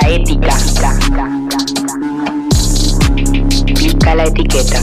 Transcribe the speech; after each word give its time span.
la 0.00 0.08
ética. 0.10 0.54
Pica 3.74 4.14
la 4.14 4.24
etiqueta. 4.24 4.82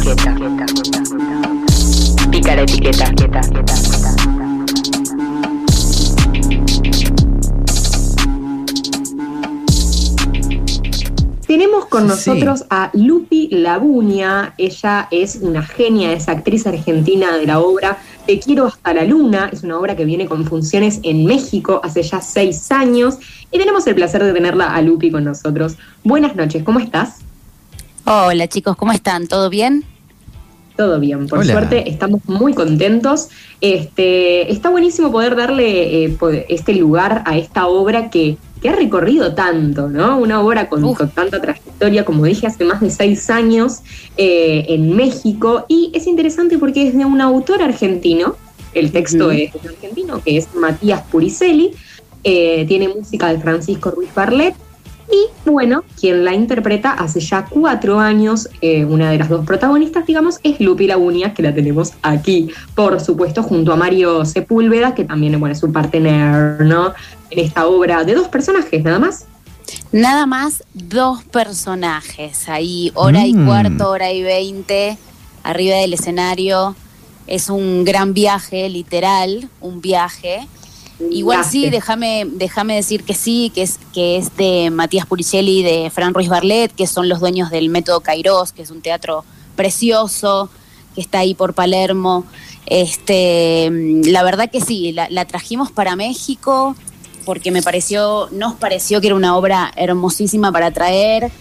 Pica 2.32 2.56
la 2.56 2.62
etiqueta. 2.62 3.12
Tenemos 11.48 11.86
con 11.86 12.08
nosotros 12.08 12.66
a 12.70 12.90
Lupi 12.94 13.50
Labuña. 13.52 14.54
Ella 14.58 15.08
es 15.12 15.38
una 15.42 15.62
genia, 15.62 16.12
es 16.14 16.28
actriz 16.28 16.68
argentina 16.68 17.38
de 17.38 17.46
la 17.46 17.60
obra 17.60 17.98
Te 18.26 18.40
quiero 18.40 18.66
hasta 18.66 18.94
la 18.94 19.04
luna. 19.04 19.50
Es 19.54 19.64
una 19.64 19.78
obra 19.78 19.96
que 19.96 20.04
viene 20.04 20.26
con 20.26 20.46
funciones 20.46 21.00
en 21.04 21.26
México 21.26 21.80
hace 21.84 22.02
ya 22.02 22.22
seis 22.22 22.72
años. 22.72 23.18
Y 23.52 23.60
tenemos 23.60 23.86
el 23.86 23.94
placer 23.96 24.24
de 24.24 24.34
tenerla 24.34 24.74
a 24.74 24.82
Lupi 24.82 25.12
con 25.12 25.24
nosotros. 25.24 25.76
Buenas 26.04 26.36
noches, 26.36 26.64
¿cómo 26.64 26.80
estás? 26.80 27.20
Hola 28.06 28.48
chicos, 28.48 28.76
¿cómo 28.76 28.92
están? 28.92 29.28
¿Todo 29.28 29.50
bien? 29.50 29.84
Todo 30.76 31.00
bien, 31.00 31.28
por 31.28 31.46
suerte 31.46 31.90
estamos 31.90 32.22
muy 32.26 32.54
contentos. 32.54 33.30
Este, 33.62 34.52
está 34.52 34.70
buenísimo 34.70 35.12
poder 35.12 35.36
darle 35.36 36.06
eh, 36.06 36.18
este 36.50 36.74
lugar 36.74 37.24
a 37.26 37.38
esta 37.38 37.68
obra 37.68 38.10
que 38.10 38.38
que 38.66 38.70
ha 38.70 38.76
recorrido 38.76 39.36
tanto, 39.36 39.90
¿no? 39.90 40.18
Una 40.18 40.42
obra 40.42 40.68
con, 40.68 40.82
tanta 41.14 41.40
trayectoria, 41.40 42.04
como 42.04 42.26
dije, 42.26 42.48
hace 42.48 42.66
más 42.66 42.82
de 42.82 42.90
seis 42.90 43.30
años 43.30 43.82
eh, 44.18 44.66
en 44.70 44.96
México. 44.96 45.66
Y 45.68 45.92
es 45.94 46.08
interesante 46.08 46.58
porque 46.58 46.88
es 46.88 46.98
de 46.98 47.06
un 47.06 47.22
autor 47.22 47.62
argentino, 47.62 48.36
el 48.74 48.92
texto 48.92 49.30
es 49.30 49.52
argentino, 49.64 50.20
que 50.24 50.38
es 50.38 50.48
Matías 50.56 51.04
Puricelli, 51.12 51.74
eh, 52.24 52.66
tiene 52.68 52.88
música 52.88 53.32
de 53.32 53.38
Francisco 53.38 53.92
Ruiz 53.92 54.10
Barlet 54.16 54.56
y 55.16 55.50
bueno, 55.50 55.84
quien 56.00 56.26
la 56.26 56.34
interpreta 56.34 56.92
hace 56.92 57.20
ya 57.20 57.46
cuatro 57.46 58.00
años, 58.00 58.50
eh, 58.62 58.86
una 58.86 59.12
de 59.12 59.18
las 59.18 59.30
dos 59.30 59.46
protagonistas, 59.46 60.06
digamos, 60.06 60.40
es 60.44 60.60
Lupi 60.60 60.88
Lagunia, 60.88 61.34
que 61.34 61.44
la 61.44 61.54
tenemos 61.54 61.94
aquí, 62.02 62.50
por 62.74 63.00
supuesto, 63.00 63.44
junto 63.44 63.72
a 63.72 63.76
Mario 63.76 64.26
Sepúlveda, 64.26 64.96
que 64.96 65.06
también 65.06 65.40
bueno, 65.40 65.54
es 65.54 65.64
un 65.64 65.74
partner, 65.74 66.62
¿no? 66.62 66.94
En 67.30 67.40
esta 67.40 67.68
obra 67.68 68.04
de 68.04 68.16
dos 68.16 68.28
personajes, 68.28 68.84
nada 68.84 69.00
más. 69.00 69.26
Nada 69.92 70.26
más 70.26 70.64
dos 70.74 71.24
personajes, 71.24 72.50
ahí 72.50 72.92
hora 72.96 73.26
y 73.26 73.34
mm. 73.34 73.46
cuarto, 73.46 73.90
hora 73.90 74.12
y 74.12 74.22
veinte, 74.22 74.98
arriba 75.44 75.78
del 75.78 75.94
escenario. 75.94 76.76
Es 77.28 77.50
un 77.50 77.84
gran 77.86 78.14
viaje, 78.14 78.70
literal, 78.70 79.50
un 79.62 79.82
viaje. 79.82 80.48
Igual 81.12 81.44
sí, 81.44 81.70
déjame, 81.70 82.26
déjame 82.26 82.76
decir 82.76 83.04
que 83.04 83.14
sí, 83.14 83.52
que 83.54 83.64
es, 83.64 83.80
que 83.94 84.18
es 84.18 84.36
de 84.38 84.70
Matías 84.72 85.06
Puricelli 85.06 85.60
y 85.60 85.64
de 85.64 85.90
Fran 85.90 86.14
Ruiz 86.14 86.30
Barlet, 86.30 86.74
que 86.74 86.88
son 86.88 87.10
los 87.10 87.20
dueños 87.20 87.50
del 87.50 87.70
Método 87.70 88.00
Kairos, 88.00 88.54
que 88.54 88.62
es 88.62 88.72
un 88.72 88.82
teatro 88.82 89.26
precioso, 89.56 90.50
que 90.94 91.02
está 91.02 91.20
ahí 91.20 91.34
por 91.34 91.54
Palermo. 91.54 92.26
Este, 92.66 93.70
la 94.06 94.24
verdad 94.24 94.50
que 94.50 94.62
sí, 94.62 94.94
la, 94.94 95.26
trajimos 95.26 95.72
para 95.72 95.96
México 95.96 96.76
porque 97.26 97.52
me 97.52 97.62
pareció, 97.62 98.30
nos 98.32 98.54
pareció 98.54 99.02
que 99.02 99.08
era 99.08 99.16
una 99.16 99.36
obra 99.36 99.72
hermosísima 99.76 100.52
para 100.52 100.72
traer. 100.72 101.32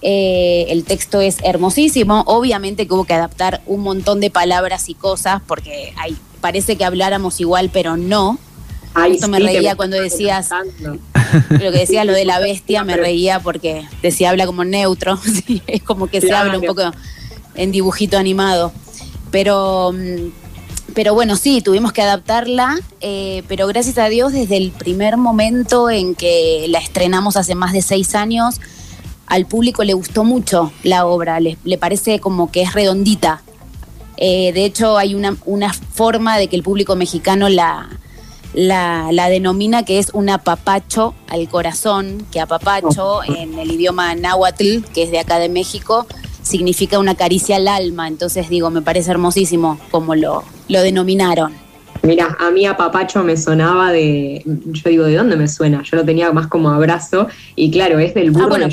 Eh, 0.00 0.66
el 0.68 0.84
texto 0.84 1.20
es 1.20 1.38
hermosísimo. 1.42 2.22
Obviamente 2.26 2.86
que 2.86 2.94
hubo 2.94 3.04
que 3.04 3.14
adaptar 3.14 3.60
un 3.66 3.80
montón 3.80 4.20
de 4.20 4.30
palabras 4.30 4.88
y 4.88 4.94
cosas 4.94 5.42
porque 5.46 5.92
hay, 5.96 6.16
parece 6.40 6.76
que 6.76 6.84
habláramos 6.84 7.40
igual, 7.40 7.70
pero 7.72 7.96
no. 7.96 8.38
Ay, 8.94 9.14
Esto 9.14 9.28
me 9.28 9.40
reía 9.40 9.74
cuando 9.74 10.00
decías 10.00 10.50
lo 11.50 11.72
que 11.72 11.78
decía 11.78 12.04
lo 12.04 12.12
de 12.12 12.24
la 12.24 12.38
bestia, 12.40 12.84
me 12.84 12.96
reía 12.96 13.40
porque 13.40 13.86
decía 14.02 14.30
habla 14.30 14.46
como 14.46 14.64
neutro, 14.64 15.18
es 15.66 15.82
como 15.82 16.06
que 16.06 16.20
se 16.20 16.32
habla 16.32 16.58
un 16.58 16.64
poco 16.64 16.92
en 17.56 17.72
dibujito 17.72 18.16
animado. 18.16 18.72
Pero, 19.32 19.92
mm, 19.92 20.30
pero 20.94 21.12
bueno, 21.12 21.34
sí, 21.34 21.60
tuvimos 21.60 21.92
que 21.92 22.02
adaptarla, 22.02 22.76
eh, 23.00 23.42
pero 23.48 23.66
gracias 23.66 23.98
a 23.98 24.08
Dios 24.08 24.32
desde 24.32 24.56
el 24.56 24.70
primer 24.70 25.16
momento 25.16 25.90
en 25.90 26.14
que 26.14 26.66
la 26.68 26.78
estrenamos 26.78 27.36
hace 27.36 27.56
más 27.56 27.72
de 27.72 27.82
seis 27.82 28.14
años, 28.14 28.60
al 29.26 29.46
público 29.46 29.82
le 29.82 29.94
gustó 29.94 30.22
mucho 30.22 30.70
la 30.84 31.06
obra, 31.06 31.40
le, 31.40 31.56
parece 31.78 32.20
como 32.20 32.52
que 32.52 32.62
es 32.62 32.74
redondita. 32.74 33.42
Eh, 34.16 34.52
de 34.52 34.64
hecho, 34.64 34.96
hay 34.96 35.16
una, 35.16 35.36
una 35.44 35.72
forma 35.72 36.38
de 36.38 36.46
que 36.46 36.54
el 36.54 36.62
público 36.62 36.94
mexicano 36.94 37.48
la, 37.48 37.88
la, 38.54 39.08
la, 39.12 39.28
denomina 39.28 39.84
que 39.84 39.98
es 39.98 40.10
un 40.12 40.30
apapacho 40.30 41.14
al 41.28 41.48
corazón, 41.48 42.26
que 42.30 42.40
apapacho 42.40 43.22
en 43.24 43.58
el 43.58 43.70
idioma 43.70 44.14
náhuatl, 44.14 44.84
que 44.94 45.02
es 45.02 45.10
de 45.10 45.18
acá 45.18 45.38
de 45.38 45.48
México, 45.48 46.06
significa 46.42 46.98
una 46.98 47.14
caricia 47.14 47.56
al 47.56 47.68
alma. 47.68 48.08
Entonces 48.08 48.48
digo, 48.48 48.70
me 48.70 48.82
parece 48.82 49.10
hermosísimo 49.10 49.78
como 49.90 50.14
lo, 50.14 50.44
lo 50.68 50.82
denominaron. 50.82 51.52
Mira, 52.02 52.36
a 52.38 52.50
mí 52.50 52.66
apapacho 52.66 53.24
me 53.24 53.36
sonaba 53.36 53.90
de, 53.90 54.42
yo 54.44 54.90
digo, 54.90 55.04
¿de 55.04 55.16
dónde 55.16 55.36
me 55.36 55.48
suena? 55.48 55.82
Yo 55.82 55.96
lo 55.96 56.04
tenía 56.04 56.30
más 56.32 56.48
como 56.48 56.70
abrazo 56.70 57.28
y 57.56 57.70
claro, 57.70 57.98
es 57.98 58.12
del 58.12 58.30
burro 58.30 58.56
ah, 58.56 58.68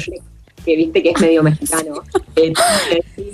que 0.65 0.75
viste 0.75 1.01
que 1.01 1.09
es 1.11 1.21
medio 1.21 1.43
mexicano. 1.43 2.03
Eh, 2.37 2.53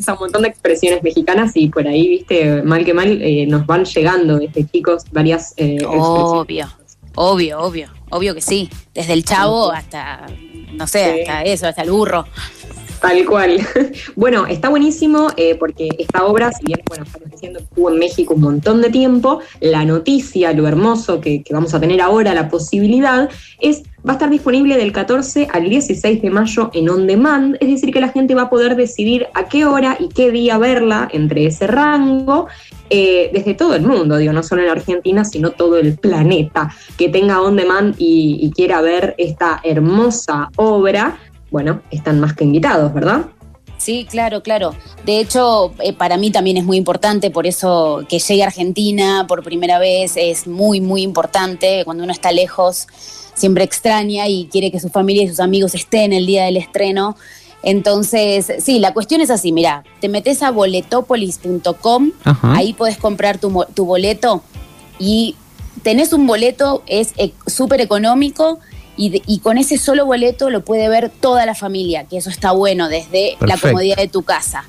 un 0.08 0.20
montón 0.20 0.42
de 0.44 0.50
expresiones 0.50 1.04
mexicanas 1.04 1.52
y 1.56 1.70
por 1.70 1.88
ahí, 1.88 2.08
viste, 2.08 2.62
mal 2.64 2.86
que 2.86 2.94
mal, 2.94 3.22
eh, 3.22 3.46
nos 3.48 3.66
van 3.66 3.86
llegando 3.86 4.38
desde 4.38 4.66
chicos 4.68 5.04
varias 5.12 5.54
eh, 5.58 5.78
Obvio, 5.86 6.68
obvio, 7.16 7.60
obvio, 7.60 7.90
obvio 8.10 8.36
que 8.36 8.42
sí. 8.42 8.70
Desde 8.94 9.14
el 9.14 9.24
chavo 9.24 9.72
hasta, 9.72 10.26
no 10.74 10.88
sé, 10.88 11.22
hasta 11.22 11.44
eso, 11.44 11.68
hasta 11.68 11.82
el 11.82 11.92
burro. 11.92 12.26
Tal 13.02 13.26
cual. 13.26 13.60
Bueno, 14.16 14.48
está 14.48 14.70
buenísimo 14.70 15.28
eh, 15.38 15.56
porque 15.56 15.90
esta 15.98 16.26
obra, 16.26 16.52
si 16.52 16.66
bien, 16.66 16.80
bueno, 16.88 17.04
estamos 17.04 17.30
diciendo 17.30 17.60
que 17.60 17.66
estuvo 17.66 17.92
en 17.92 18.00
México 18.00 18.34
un 18.34 18.42
montón 18.42 18.82
de 18.82 18.90
tiempo, 18.90 19.42
la 19.60 19.86
noticia, 19.86 20.54
lo 20.54 20.68
hermoso 20.68 21.22
que, 21.22 21.44
vamos 21.52 21.74
a 21.74 21.80
tener 21.80 22.02
ahora, 22.02 22.34
la 22.34 22.50
posibilidad, 22.50 23.30
es 23.60 23.84
va 24.08 24.14
a 24.14 24.14
estar 24.14 24.30
disponible 24.30 24.78
del 24.78 24.92
14 24.92 25.48
al 25.52 25.70
16 25.70 26.22
de 26.22 26.30
mayo 26.30 26.70
en 26.74 26.90
on 26.90 27.08
demand, 27.08 27.58
es 27.60 27.68
decir, 27.68 27.94
que 27.94 28.00
la 28.00 28.10
gente 28.10 28.36
va 28.36 28.44
a 28.44 28.50
poder 28.50 28.76
decidir 28.76 29.28
a 29.34 29.48
qué 29.48 29.66
hora 29.66 29.98
y 30.00 30.08
qué 30.10 30.32
día 30.32 30.58
verla 30.58 31.10
entre 31.12 31.46
ese 31.46 31.68
rango, 31.68 32.48
eh, 32.90 33.30
desde 33.34 33.54
todo 33.54 33.76
el 33.76 33.82
mundo, 33.82 34.18
digo, 34.18 34.32
no 34.32 34.44
solo 34.44 34.64
en 34.64 34.70
Argentina, 34.70 35.26
sino 35.26 35.52
todo 35.52 35.78
el 35.78 35.98
planeta, 35.98 36.74
que 36.98 37.10
tenga 37.10 37.42
on 37.42 37.58
demand 37.58 37.96
y 37.98 38.50
quiera 38.56 38.82
ver 38.82 39.14
esta 39.18 39.60
hermosa 39.64 40.50
obra 40.56 41.20
bueno, 41.52 41.82
están 41.92 42.20
más 42.20 42.34
que 42.34 42.44
invitados, 42.44 42.94
¿verdad? 42.94 43.26
Sí, 43.78 44.08
claro, 44.10 44.42
claro. 44.42 44.74
De 45.06 45.20
hecho, 45.20 45.74
eh, 45.80 45.94
para 45.94 46.18
mí 46.18 46.32
también 46.32 46.58
es 46.58 46.66
muy 46.66 46.78
importante, 46.78 47.30
por 47.30 47.46
eso 47.46 48.04
que 48.10 48.20
llegue 48.20 48.44
a 48.44 48.48
Argentina 48.48 49.26
por 49.28 49.44
primera 49.44 49.78
vez 49.78 50.14
es 50.18 50.48
muy, 50.48 50.82
muy 50.82 51.04
importante. 51.04 51.84
Cuando 51.86 52.04
uno 52.04 52.12
está 52.12 52.32
lejos, 52.32 52.88
siempre 53.36 53.64
extraña 53.64 54.28
y 54.28 54.48
quiere 54.52 54.72
que 54.72 54.80
su 54.80 54.90
familia 54.90 55.24
y 55.24 55.30
sus 55.30 55.40
amigos 55.40 55.76
estén 55.76 56.12
el 56.12 56.26
día 56.26 56.46
del 56.46 56.58
estreno. 56.58 57.16
Entonces, 57.64 58.52
sí, 58.60 58.80
la 58.80 58.94
cuestión 58.94 59.22
es 59.22 59.30
así, 59.30 59.52
mira, 59.52 59.84
te 60.00 60.10
metes 60.10 60.44
a 60.44 60.52
boletopolis.com, 60.52 62.12
ahí 62.44 62.74
puedes 62.74 62.98
comprar 62.98 63.40
tu, 63.40 63.66
tu 63.74 63.86
boleto 63.86 64.44
y 65.00 65.36
tenés 65.82 66.14
un 66.14 66.28
boleto, 66.28 66.84
es 66.86 67.14
eh, 67.18 67.34
súper 67.46 67.82
económico 67.82 68.60
y, 68.98 69.40
con 69.40 69.58
ese 69.58 69.78
solo 69.78 70.06
boleto 70.06 70.50
lo 70.50 70.66
puede 70.66 70.90
ver 70.90 71.10
toda 71.10 71.46
la 71.46 71.56
familia, 71.56 72.06
que 72.06 72.18
eso 72.18 72.30
está 72.30 72.52
bueno 72.52 72.90
desde 72.90 73.38
la 73.40 73.58
comodidad 73.58 73.98
de 73.98 74.08
tu 74.08 74.24
casa. 74.24 74.66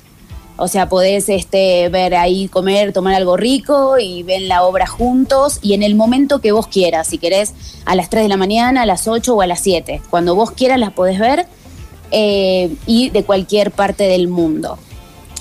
O 0.55 0.67
sea, 0.67 0.89
podés 0.89 1.29
este, 1.29 1.87
ver 1.89 2.13
ahí, 2.15 2.47
comer, 2.49 2.91
tomar 2.91 3.15
algo 3.15 3.37
rico 3.37 3.97
y 3.97 4.23
ver 4.23 4.41
la 4.41 4.63
obra 4.63 4.87
juntos 4.87 5.59
y 5.61 5.73
en 5.73 5.83
el 5.83 5.95
momento 5.95 6.41
que 6.41 6.51
vos 6.51 6.67
quieras, 6.67 7.07
si 7.07 7.17
querés 7.17 7.53
a 7.85 7.95
las 7.95 8.09
3 8.09 8.23
de 8.23 8.29
la 8.29 8.37
mañana, 8.37 8.81
a 8.81 8.85
las 8.85 9.07
8 9.07 9.35
o 9.35 9.41
a 9.41 9.47
las 9.47 9.61
7. 9.61 10.01
Cuando 10.09 10.35
vos 10.35 10.51
quieras 10.51 10.77
las 10.77 10.91
podés 10.91 11.17
ver 11.17 11.47
eh, 12.11 12.75
y 12.85 13.09
de 13.09 13.23
cualquier 13.23 13.71
parte 13.71 14.03
del 14.03 14.27
mundo. 14.27 14.77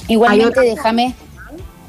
Igualmente, 0.07 0.61
déjame 0.61 1.15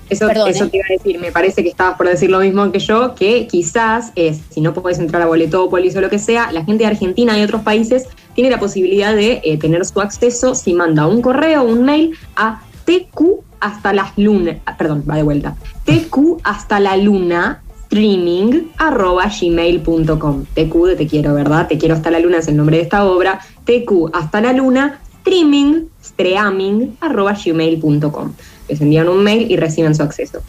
eso, 0.09 0.27
te 0.27 0.77
iba 0.77 0.85
a 0.89 0.93
decir, 0.93 1.19
me 1.19 1.31
parece 1.31 1.63
que 1.63 1.69
estabas 1.69 1.95
por 1.95 2.07
decir 2.07 2.29
lo 2.29 2.39
mismo 2.39 2.71
que 2.71 2.79
yo, 2.79 3.15
que 3.15 3.47
quizás, 3.47 4.11
es, 4.15 4.39
si 4.49 4.61
no 4.61 4.73
puedes 4.73 4.99
entrar 4.99 5.21
a 5.21 5.25
Boletópolis 5.27 5.95
o 5.95 6.01
lo 6.01 6.09
que 6.09 6.19
sea, 6.19 6.51
la 6.51 6.63
gente 6.63 6.83
de 6.83 6.89
Argentina 6.89 7.37
y 7.37 7.43
otros 7.43 7.61
países 7.61 8.07
tiene 8.33 8.49
la 8.49 8.59
posibilidad 8.59 9.15
de 9.15 9.41
eh, 9.43 9.57
tener 9.57 9.85
su 9.85 10.01
acceso 10.01 10.55
si 10.55 10.73
manda 10.73 11.07
un 11.07 11.21
correo 11.21 11.61
o 11.61 11.65
un 11.65 11.83
mail 11.83 12.17
a 12.35 12.61
TQ 12.85 13.43
hasta 13.59 13.93
las 13.93 14.17
lunas, 14.17 14.57
ah, 14.65 14.77
perdón, 14.77 15.03
va 15.09 15.15
de 15.15 15.23
vuelta, 15.23 15.55
TQ 15.85 16.41
hasta 16.43 16.79
la 16.79 16.97
luna 16.97 17.61
streaming 17.83 18.67
arroba 18.77 19.25
gmail.com. 19.27 20.45
TQ 20.53 20.85
de 20.85 20.95
te 20.95 21.07
quiero, 21.07 21.33
¿verdad? 21.33 21.67
Te 21.67 21.77
quiero 21.77 21.95
hasta 21.95 22.11
la 22.11 22.19
luna 22.19 22.37
es 22.37 22.47
el 22.47 22.55
nombre 22.55 22.77
de 22.77 22.83
esta 22.83 23.03
obra. 23.05 23.39
TQ 23.65 24.11
hasta 24.13 24.41
la 24.41 24.53
luna 24.53 24.99
streaming, 25.17 25.87
streaming 25.99 26.91
arroba 27.01 27.33
gmail.com 27.33 28.33
les 28.69 28.79
envían 28.81 29.09
un 29.09 29.23
mail 29.23 29.49
y 29.51 29.57
reciben 29.57 29.95
su 29.95 30.03
acceso. 30.03 30.39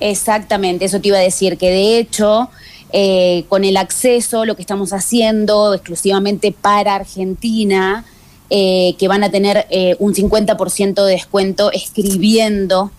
Exactamente, 0.00 0.84
eso 0.84 1.00
te 1.00 1.08
iba 1.08 1.18
a 1.18 1.20
decir, 1.20 1.58
que 1.58 1.70
de 1.70 1.98
hecho 1.98 2.48
eh, 2.92 3.44
con 3.48 3.64
el 3.64 3.76
acceso, 3.76 4.44
lo 4.44 4.56
que 4.56 4.62
estamos 4.62 4.92
haciendo 4.92 5.74
exclusivamente 5.74 6.52
para 6.52 6.94
Argentina, 6.94 8.04
eh, 8.50 8.94
que 8.98 9.08
van 9.08 9.24
a 9.24 9.30
tener 9.30 9.66
eh, 9.68 9.96
un 9.98 10.14
50% 10.14 11.04
de 11.04 11.12
descuento 11.12 11.70
escribiendo 11.70 12.90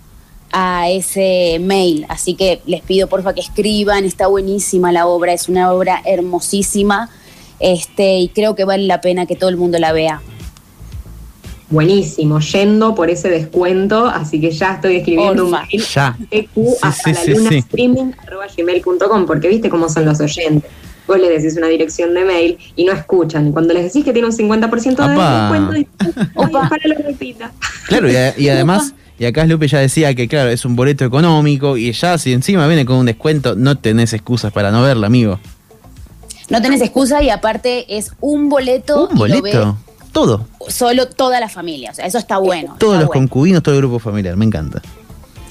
a 0.51 0.89
ese 0.89 1.57
mail. 1.59 2.05
Así 2.07 2.35
que 2.35 2.61
les 2.65 2.81
pido 2.81 3.07
porfa 3.07 3.33
que 3.33 3.41
escriban, 3.41 4.05
está 4.05 4.27
buenísima 4.27 4.91
la 4.91 5.07
obra, 5.07 5.33
es 5.33 5.49
una 5.49 5.71
obra 5.71 6.01
hermosísima 6.05 7.09
este, 7.59 8.19
y 8.19 8.29
creo 8.29 8.55
que 8.55 8.63
vale 8.63 8.83
la 8.83 9.01
pena 9.01 9.25
que 9.25 9.35
todo 9.35 9.49
el 9.49 9.57
mundo 9.57 9.79
la 9.79 9.91
vea. 9.91 10.21
Buenísimo, 11.69 12.39
yendo 12.39 12.95
por 12.95 13.11
ese 13.11 13.29
descuento, 13.29 14.07
así 14.07 14.41
que 14.41 14.49
ya 14.49 14.73
estoy 14.73 14.97
escribiendo 14.97 15.45
un 15.45 15.51
mail 15.51 15.83
ya. 15.93 16.17
hasta 16.81 17.11
la 17.11 17.25
luna 17.25 17.49
streaming 17.51 18.11
gmail.com, 18.57 19.25
porque 19.27 19.47
viste 19.47 19.69
cómo 19.69 19.87
son 19.87 20.05
los 20.05 20.19
oyentes. 20.19 20.69
Vos 21.07 21.19
les 21.19 21.41
decís 21.41 21.57
una 21.57 21.67
dirección 21.67 22.13
de 22.13 22.25
mail 22.25 22.57
y 22.75 22.85
no 22.85 22.91
escuchan. 22.91 23.51
Cuando 23.51 23.73
les 23.73 23.83
decís 23.83 24.03
que 24.03 24.13
tiene 24.13 24.27
un 24.27 24.33
50% 24.33 24.95
de 24.95 25.69
descuento, 25.69 25.95
Opa. 26.35 26.69
para 26.69 26.87
lo 26.87 26.95
repita. 26.95 27.51
Claro, 27.87 28.09
y, 28.09 28.47
además, 28.49 28.93
y 29.17 29.25
acá 29.25 29.45
Lupe 29.45 29.67
ya 29.67 29.79
decía 29.79 30.13
que, 30.15 30.27
claro, 30.27 30.49
es 30.49 30.65
un 30.65 30.75
boleto 30.75 31.05
económico 31.05 31.77
y 31.77 31.91
ya 31.91 32.17
si 32.17 32.33
encima 32.33 32.67
viene 32.67 32.85
con 32.85 32.97
un 32.97 33.05
descuento, 33.05 33.55
no 33.55 33.77
tenés 33.77 34.13
excusas 34.13 34.51
para 34.51 34.71
no 34.71 34.81
verla, 34.81 35.07
amigo. 35.07 35.39
No 36.49 36.61
tenés 36.61 36.81
excusa 36.81 37.21
y 37.21 37.29
aparte 37.29 37.97
es 37.97 38.11
un 38.21 38.49
boleto. 38.49 39.07
Un 39.07 39.17
boleto. 39.17 39.77
Todo. 40.11 40.47
Solo 40.67 41.07
toda 41.07 41.39
la 41.39 41.49
familia. 41.49 41.91
O 41.91 41.93
sea, 41.93 42.05
eso 42.05 42.17
está 42.17 42.37
bueno. 42.37 42.75
Todos 42.79 42.99
los 42.99 43.09
concubinos, 43.09 43.63
todo 43.63 43.75
el 43.75 43.81
grupo 43.81 43.99
familiar. 43.99 44.35
Me 44.35 44.45
encanta. 44.45 44.81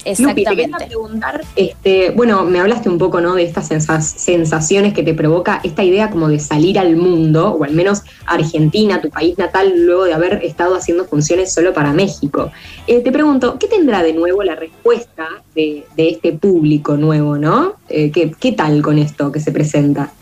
Exactamente. 0.05 0.41
Lupi, 0.41 0.43
te 0.43 0.63
quería 0.63 0.87
preguntar, 0.87 1.41
este, 1.55 2.11
bueno, 2.11 2.45
me 2.45 2.59
hablaste 2.59 2.89
un 2.89 2.97
poco, 2.97 3.21
¿no? 3.21 3.35
De 3.35 3.43
estas 3.43 3.67
sensaciones 3.67 4.93
que 4.93 5.03
te 5.03 5.13
provoca 5.13 5.59
esta 5.63 5.83
idea 5.83 6.09
como 6.09 6.29
de 6.29 6.39
salir 6.39 6.79
al 6.79 6.95
mundo, 6.95 7.51
o 7.51 7.63
al 7.63 7.73
menos 7.73 8.03
Argentina, 8.25 9.01
tu 9.01 9.09
país 9.09 9.37
natal, 9.37 9.73
luego 9.75 10.05
de 10.05 10.13
haber 10.13 10.43
estado 10.43 10.75
haciendo 10.75 11.05
funciones 11.05 11.53
solo 11.53 11.73
para 11.73 11.93
México. 11.93 12.51
Eh, 12.87 13.01
te 13.01 13.11
pregunto, 13.11 13.57
¿qué 13.59 13.67
tendrá 13.67 14.01
de 14.01 14.13
nuevo 14.13 14.43
la 14.43 14.55
respuesta 14.55 15.27
de, 15.53 15.85
este 15.97 16.31
público 16.33 16.95
nuevo, 16.95 17.37
¿no? 17.37 17.73
Eh, 17.89 18.11
¿qué, 18.11 18.31
¿Qué 18.31 18.53
tal 18.53 18.81
con 18.81 18.97
esto 18.97 19.31
que 19.31 19.39
se 19.39 19.51
presenta? 19.51 20.13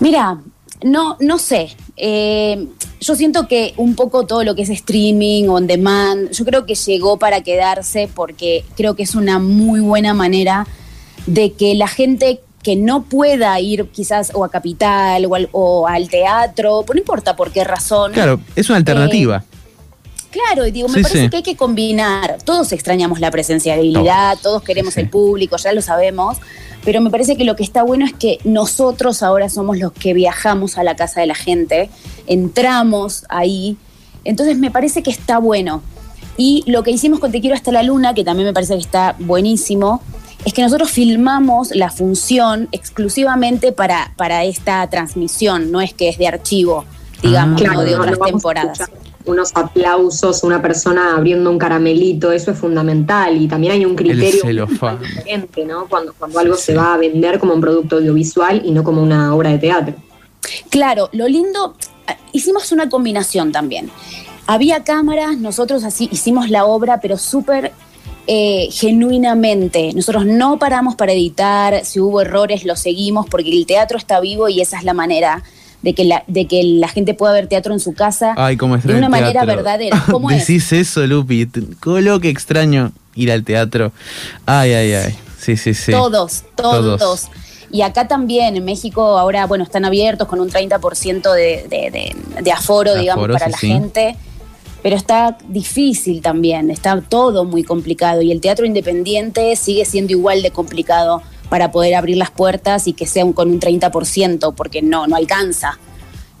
Mira, 0.00 0.38
no, 0.84 1.16
no 1.20 1.38
sé. 1.38 1.74
Eh, 1.96 2.68
yo 3.04 3.14
siento 3.14 3.46
que 3.46 3.74
un 3.76 3.94
poco 3.94 4.26
todo 4.26 4.44
lo 4.44 4.54
que 4.54 4.62
es 4.62 4.70
streaming, 4.70 5.48
on 5.48 5.66
demand, 5.66 6.30
yo 6.30 6.44
creo 6.46 6.64
que 6.64 6.74
llegó 6.74 7.18
para 7.18 7.42
quedarse 7.42 8.08
porque 8.12 8.64
creo 8.76 8.96
que 8.96 9.02
es 9.02 9.14
una 9.14 9.38
muy 9.38 9.80
buena 9.80 10.14
manera 10.14 10.66
de 11.26 11.52
que 11.52 11.74
la 11.74 11.86
gente 11.86 12.40
que 12.62 12.76
no 12.76 13.02
pueda 13.02 13.60
ir 13.60 13.88
quizás 13.90 14.30
o 14.32 14.42
a 14.42 14.50
Capital 14.50 15.26
o 15.52 15.86
al, 15.86 16.08
teatro, 16.08 16.82
no 16.90 16.98
importa 16.98 17.36
por 17.36 17.52
qué 17.52 17.62
razón. 17.62 18.12
Claro, 18.12 18.40
es 18.56 18.70
una 18.70 18.78
alternativa. 18.78 19.44
Eh, 19.44 20.28
claro, 20.30 20.66
y 20.66 20.70
digo, 20.70 20.88
me 20.88 21.02
parece 21.02 21.28
que 21.28 21.36
hay 21.36 21.42
que 21.42 21.56
combinar. 21.56 22.38
Todos 22.42 22.72
extrañamos 22.72 23.20
la 23.20 23.30
presenciabilidad, 23.30 24.38
todos 24.42 24.62
queremos 24.62 24.96
el 24.96 25.10
público, 25.10 25.58
ya 25.58 25.72
lo 25.72 25.82
sabemos 25.82 26.38
pero 26.84 27.00
me 27.00 27.10
parece 27.10 27.36
que 27.36 27.44
lo 27.44 27.56
que 27.56 27.62
está 27.62 27.82
bueno 27.82 28.04
es 28.04 28.12
que 28.12 28.38
nosotros 28.44 29.22
ahora 29.22 29.48
somos 29.48 29.78
los 29.78 29.92
que 29.92 30.12
viajamos 30.12 30.76
a 30.78 30.84
la 30.84 30.96
casa 30.96 31.20
de 31.20 31.26
la 31.26 31.34
gente, 31.34 31.90
entramos 32.26 33.24
ahí, 33.28 33.76
entonces 34.24 34.58
me 34.58 34.70
parece 34.70 35.02
que 35.02 35.10
está 35.10 35.38
bueno. 35.38 35.82
Y 36.36 36.64
lo 36.66 36.82
que 36.82 36.90
hicimos 36.90 37.20
con 37.20 37.30
Te 37.30 37.40
Quiero 37.40 37.54
hasta 37.54 37.70
la 37.70 37.82
Luna, 37.82 38.12
que 38.12 38.24
también 38.24 38.46
me 38.46 38.52
parece 38.52 38.74
que 38.74 38.80
está 38.80 39.14
buenísimo, 39.18 40.02
es 40.44 40.52
que 40.52 40.62
nosotros 40.62 40.90
filmamos 40.90 41.74
la 41.74 41.90
función 41.90 42.68
exclusivamente 42.72 43.72
para, 43.72 44.12
para 44.16 44.44
esta 44.44 44.88
transmisión, 44.90 45.70
no 45.70 45.80
es 45.80 45.94
que 45.94 46.08
es 46.08 46.18
de 46.18 46.26
archivo, 46.26 46.84
digamos, 47.22 47.62
ah. 47.62 47.82
de 47.82 47.96
otras 47.96 48.18
temporadas 48.18 48.90
unos 49.26 49.52
aplausos, 49.54 50.42
una 50.42 50.60
persona 50.60 51.16
abriendo 51.16 51.50
un 51.50 51.58
caramelito, 51.58 52.32
eso 52.32 52.50
es 52.50 52.58
fundamental. 52.58 53.40
Y 53.40 53.48
también 53.48 53.72
hay 53.72 53.84
un 53.84 53.96
criterio 53.96 54.66
diferente, 54.66 55.64
¿no? 55.64 55.86
Cuando, 55.88 56.12
cuando 56.14 56.38
algo 56.38 56.56
se 56.56 56.74
va 56.74 56.94
a 56.94 56.96
vender 56.96 57.38
como 57.38 57.54
un 57.54 57.60
producto 57.60 57.96
audiovisual 57.96 58.62
y 58.64 58.70
no 58.70 58.84
como 58.84 59.02
una 59.02 59.34
obra 59.34 59.50
de 59.50 59.58
teatro. 59.58 59.94
Claro, 60.70 61.08
lo 61.12 61.26
lindo, 61.26 61.74
hicimos 62.32 62.70
una 62.72 62.88
combinación 62.88 63.52
también. 63.52 63.90
Había 64.46 64.84
cámaras, 64.84 65.38
nosotros 65.38 65.84
así 65.84 66.08
hicimos 66.12 66.50
la 66.50 66.66
obra, 66.66 67.00
pero 67.00 67.16
súper 67.16 67.72
eh, 68.26 68.68
genuinamente. 68.70 69.92
Nosotros 69.94 70.26
no 70.26 70.58
paramos 70.58 70.96
para 70.96 71.12
editar, 71.12 71.84
si 71.84 72.00
hubo 72.00 72.20
errores 72.20 72.64
lo 72.64 72.76
seguimos 72.76 73.26
porque 73.28 73.50
el 73.50 73.64
teatro 73.64 73.96
está 73.96 74.20
vivo 74.20 74.48
y 74.48 74.60
esa 74.60 74.78
es 74.78 74.84
la 74.84 74.94
manera 74.94 75.42
de 75.84 75.92
que 75.92 76.04
la, 76.04 76.24
de 76.26 76.46
que 76.46 76.62
la 76.64 76.88
gente 76.88 77.12
pueda 77.12 77.34
ver 77.34 77.46
teatro 77.46 77.74
en 77.74 77.78
su 77.78 77.92
casa 77.92 78.34
de 78.34 78.94
una 78.96 79.10
manera 79.10 79.44
verdadera. 79.44 80.02
¿Cómo 80.10 80.30
Decís 80.30 80.72
eso, 80.72 81.06
Lupi. 81.06 81.46
Lo 81.84 82.20
que 82.20 82.30
extraño 82.30 82.92
ir 83.14 83.30
al 83.30 83.44
teatro. 83.44 83.92
Ay, 84.46 84.72
ay, 84.72 84.92
ay. 84.94 85.14
Sí, 85.38 85.58
sí, 85.58 85.74
sí. 85.74 85.92
Todos, 85.92 86.44
todos. 86.56 87.28
Y 87.70 87.82
acá 87.82 88.08
también, 88.08 88.56
en 88.56 88.64
México, 88.64 89.18
ahora, 89.18 89.46
bueno, 89.46 89.64
están 89.64 89.84
abiertos 89.84 90.26
con 90.26 90.40
un 90.40 90.48
30% 90.48 91.32
de, 91.34 91.66
de, 91.68 92.14
de, 92.42 92.52
aforo, 92.52 92.94
digamos, 92.94 93.28
para 93.28 93.50
la 93.50 93.58
gente. 93.58 94.16
Pero 94.82 94.96
está 94.96 95.36
difícil 95.48 96.22
también, 96.22 96.70
está 96.70 96.98
todo 97.02 97.44
muy 97.44 97.62
complicado. 97.62 98.22
Y 98.22 98.32
el 98.32 98.40
teatro 98.40 98.64
independiente 98.64 99.54
sigue 99.56 99.84
siendo 99.84 100.12
igual 100.12 100.40
de 100.40 100.50
complicado 100.50 101.22
para 101.54 101.70
poder 101.70 101.94
abrir 101.94 102.16
las 102.16 102.32
puertas 102.32 102.88
y 102.88 102.94
que 102.94 103.06
sea 103.06 103.24
con 103.32 103.48
un 103.48 103.60
30%, 103.60 104.54
porque 104.56 104.82
no, 104.82 105.06
no 105.06 105.14
alcanza. 105.14 105.78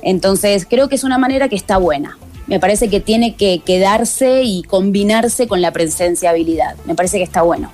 Entonces, 0.02 0.66
creo 0.68 0.88
que 0.88 0.96
es 0.96 1.04
una 1.04 1.18
manera 1.18 1.48
que 1.48 1.54
está 1.54 1.76
buena. 1.76 2.18
Me 2.48 2.58
parece 2.58 2.90
que 2.90 2.98
tiene 2.98 3.36
que 3.36 3.60
quedarse 3.64 4.42
y 4.42 4.64
combinarse 4.64 5.46
con 5.46 5.62
la 5.62 5.72
presenciabilidad. 5.72 6.74
Me 6.84 6.96
parece 6.96 7.18
que 7.18 7.22
está 7.22 7.42
bueno. 7.42 7.70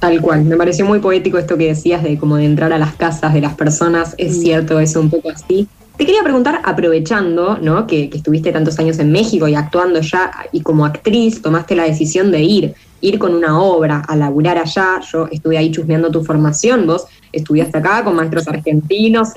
Tal 0.00 0.20
cual, 0.20 0.42
me 0.42 0.56
pareció 0.56 0.84
muy 0.84 0.98
poético 0.98 1.38
esto 1.38 1.56
que 1.56 1.68
decías 1.68 2.02
de 2.02 2.18
como 2.18 2.34
de 2.34 2.46
entrar 2.46 2.72
a 2.72 2.78
las 2.78 2.96
casas 2.96 3.32
de 3.32 3.40
las 3.40 3.54
personas, 3.54 4.16
es 4.18 4.36
mm. 4.36 4.40
cierto, 4.40 4.80
es 4.80 4.96
un 4.96 5.10
poco 5.10 5.30
así. 5.30 5.68
Te 5.96 6.04
quería 6.04 6.22
preguntar, 6.22 6.60
aprovechando 6.64 7.58
¿no? 7.58 7.86
que, 7.86 8.10
que, 8.10 8.16
estuviste 8.16 8.50
tantos 8.50 8.78
años 8.78 8.98
en 8.98 9.12
México 9.12 9.46
y 9.46 9.54
actuando 9.54 10.00
ya 10.00 10.32
y 10.50 10.60
como 10.60 10.84
actriz 10.84 11.40
tomaste 11.40 11.76
la 11.76 11.84
decisión 11.84 12.30
de 12.32 12.42
ir 12.42 12.74
ir 13.04 13.18
con 13.18 13.34
una 13.34 13.60
obra 13.60 14.02
a 14.08 14.16
laburar 14.16 14.56
allá. 14.58 15.00
Yo 15.12 15.28
estuve 15.30 15.58
ahí 15.58 15.70
chusmeando 15.70 16.10
tu 16.10 16.24
formación, 16.24 16.86
vos 16.86 17.06
estudiaste 17.32 17.78
acá 17.78 18.02
con 18.02 18.16
maestros 18.16 18.48
argentinos, 18.48 19.28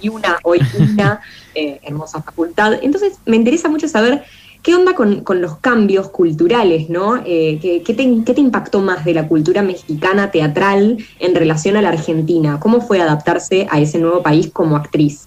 y 0.00 0.08
una, 0.08 0.38
hoy 0.44 0.60
una 0.78 1.20
eh, 1.54 1.80
hermosa 1.82 2.22
facultad. 2.22 2.74
Entonces 2.82 3.14
me 3.26 3.36
interesa 3.36 3.68
mucho 3.68 3.88
saber 3.88 4.22
qué 4.62 4.76
onda 4.76 4.94
con, 4.94 5.24
los 5.40 5.58
cambios 5.58 6.10
culturales, 6.10 6.88
¿no? 6.88 7.20
Eh, 7.24 7.82
¿qué, 7.84 7.94
te, 7.94 8.40
impactó 8.40 8.80
más 8.80 9.04
de 9.04 9.14
la 9.14 9.26
cultura 9.26 9.62
mexicana 9.62 10.30
teatral 10.30 10.98
en 11.18 11.34
relación 11.34 11.76
a 11.76 11.82
la 11.82 11.88
Argentina? 11.88 12.60
¿Cómo 12.60 12.80
fue 12.80 13.00
adaptarse 13.00 13.66
a 13.70 13.80
ese 13.80 13.98
nuevo 13.98 14.22
país 14.22 14.50
como 14.52 14.76
actriz? 14.76 15.26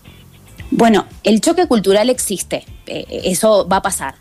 Bueno, 0.72 1.06
el 1.24 1.42
choque 1.42 1.68
cultural 1.68 2.10
existe, 2.10 2.66
eh, 2.88 3.06
eso 3.24 3.68
va 3.68 3.78
a 3.78 3.82
pasar. 3.82 4.16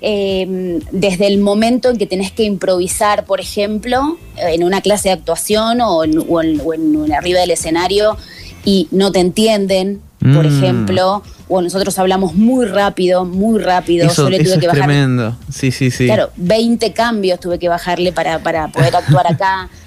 Em, 0.00 0.80
desde 0.92 1.26
el 1.26 1.38
momento 1.38 1.88
en 1.88 1.96
que 1.96 2.06
tenés 2.06 2.30
que 2.30 2.44
improvisar, 2.44 3.24
por 3.24 3.40
ejemplo, 3.40 4.18
en 4.36 4.62
una 4.62 4.82
clase 4.82 5.08
de 5.08 5.14
actuación 5.14 5.80
o 5.80 6.04
en, 6.04 7.12
arriba 7.12 7.40
del 7.40 7.50
escenario 7.50 8.16
y 8.64 8.88
no 8.90 9.10
te 9.10 9.20
entienden, 9.20 10.02
por 10.20 10.44
mm. 10.44 10.58
ejemplo, 10.58 11.22
o 11.48 11.62
nosotros 11.62 11.98
hablamos 11.98 12.34
muy 12.34 12.66
rápido, 12.66 13.24
muy 13.24 13.58
rápido. 13.58 14.06
Eso, 14.06 14.28
Yo 14.28 14.38
tuve 14.38 14.58
que 14.58 14.66
bajar, 14.66 14.84
tremendo. 14.84 15.36
Sí, 15.50 15.70
sí, 15.70 15.90
sí. 15.90 16.06
Claro, 16.06 16.30
20 16.36 16.92
cambios 16.92 17.40
tuve 17.40 17.58
que 17.58 17.68
bajarle 17.68 18.12
para, 18.12 18.38
para 18.40 18.68
poder 18.68 18.94
actuar 18.94 19.32
acá. 19.32 19.70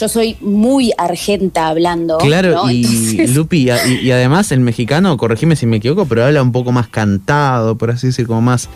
Yo 0.00 0.08
soy 0.08 0.38
muy 0.40 0.94
argenta 0.96 1.68
hablando. 1.68 2.16
Claro, 2.16 2.70
y 2.70 3.26
Lupi, 3.26 3.68
y, 3.68 4.10
además 4.10 4.50
el 4.50 4.60
mexicano, 4.60 5.14
corregime 5.18 5.56
si 5.56 5.66
me 5.66 5.76
equivoco, 5.76 6.06
pero 6.06 6.24
habla 6.24 6.42
un 6.42 6.52
poco 6.52 6.72
más 6.72 6.88
cantado, 6.88 7.76
por 7.76 7.90
así 7.90 8.06
decir, 8.06 8.26
como 8.26 8.40
más 8.40 8.70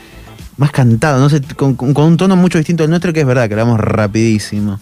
más 0.59 0.71
cantado, 0.71 1.19
no 1.19 1.31
sé, 1.31 1.40
con, 1.57 1.76
un 1.78 2.16
tono 2.19 2.37
mucho 2.37 2.59
distinto 2.59 2.85
al 2.85 2.90
nuestro, 2.90 3.14
que 3.14 3.21
es 3.21 3.26
verdad, 3.26 3.49
que 3.49 3.54
hablamos 3.54 3.81
rapidísimo. 3.81 4.78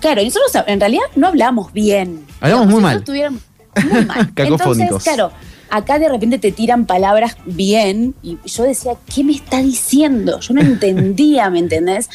Claro, 0.00 0.22
y 0.22 0.24
nosotros 0.24 0.64
en 0.66 0.80
realidad 0.80 1.04
no 1.16 1.28
hablamos 1.28 1.70
bien. 1.74 2.24
Hablamos 2.40 2.68
muy 2.68 2.80
mal. 2.80 3.04
muy 3.06 3.20
mal. 4.06 4.32
Entonces, 4.36 4.90
claro, 5.02 5.32
acá 5.68 5.98
de 5.98 6.08
repente 6.08 6.38
te 6.38 6.50
tiran 6.50 6.86
palabras 6.86 7.36
bien 7.44 8.14
y 8.22 8.38
yo 8.46 8.64
decía, 8.64 8.92
¿qué 9.14 9.22
me 9.22 9.32
está 9.32 9.60
diciendo? 9.60 10.40
Yo 10.40 10.54
no 10.54 10.62
entendía, 10.62 11.50
¿me 11.50 11.58
entendés? 11.58 12.08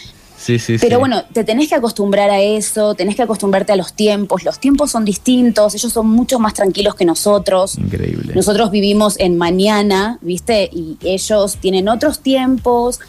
Pero 0.80 1.00
bueno, 1.00 1.24
te 1.34 1.44
tenés 1.44 1.68
que 1.68 1.76
acostumbrar 1.76 2.30
a 2.30 2.40
eso, 2.40 2.96
tenés 2.96 3.16
que 3.16 3.24
acostumbrarte 3.24 3.74
a 3.74 3.76
los 3.76 3.94
tiempos. 3.94 4.44
Los 4.44 4.60
tiempos 4.60 4.92
son 4.92 5.06
distintos, 5.06 5.76
ellos 5.76 5.92
son 5.92 6.08
mucho 6.08 6.40
más 6.40 6.54
tranquilos 6.54 6.96
que 6.96 7.06
nosotros. 7.06 7.78
Increíble. 7.78 8.34
Nosotros 8.36 8.72
vivimos 8.72 9.20
en 9.20 9.38
mañana, 9.38 10.18
¿viste? 10.22 10.70
Y 10.72 10.98
ellos 11.04 11.58
tienen 11.58 11.90
otros 11.90 12.20
tiempos. 12.20 13.00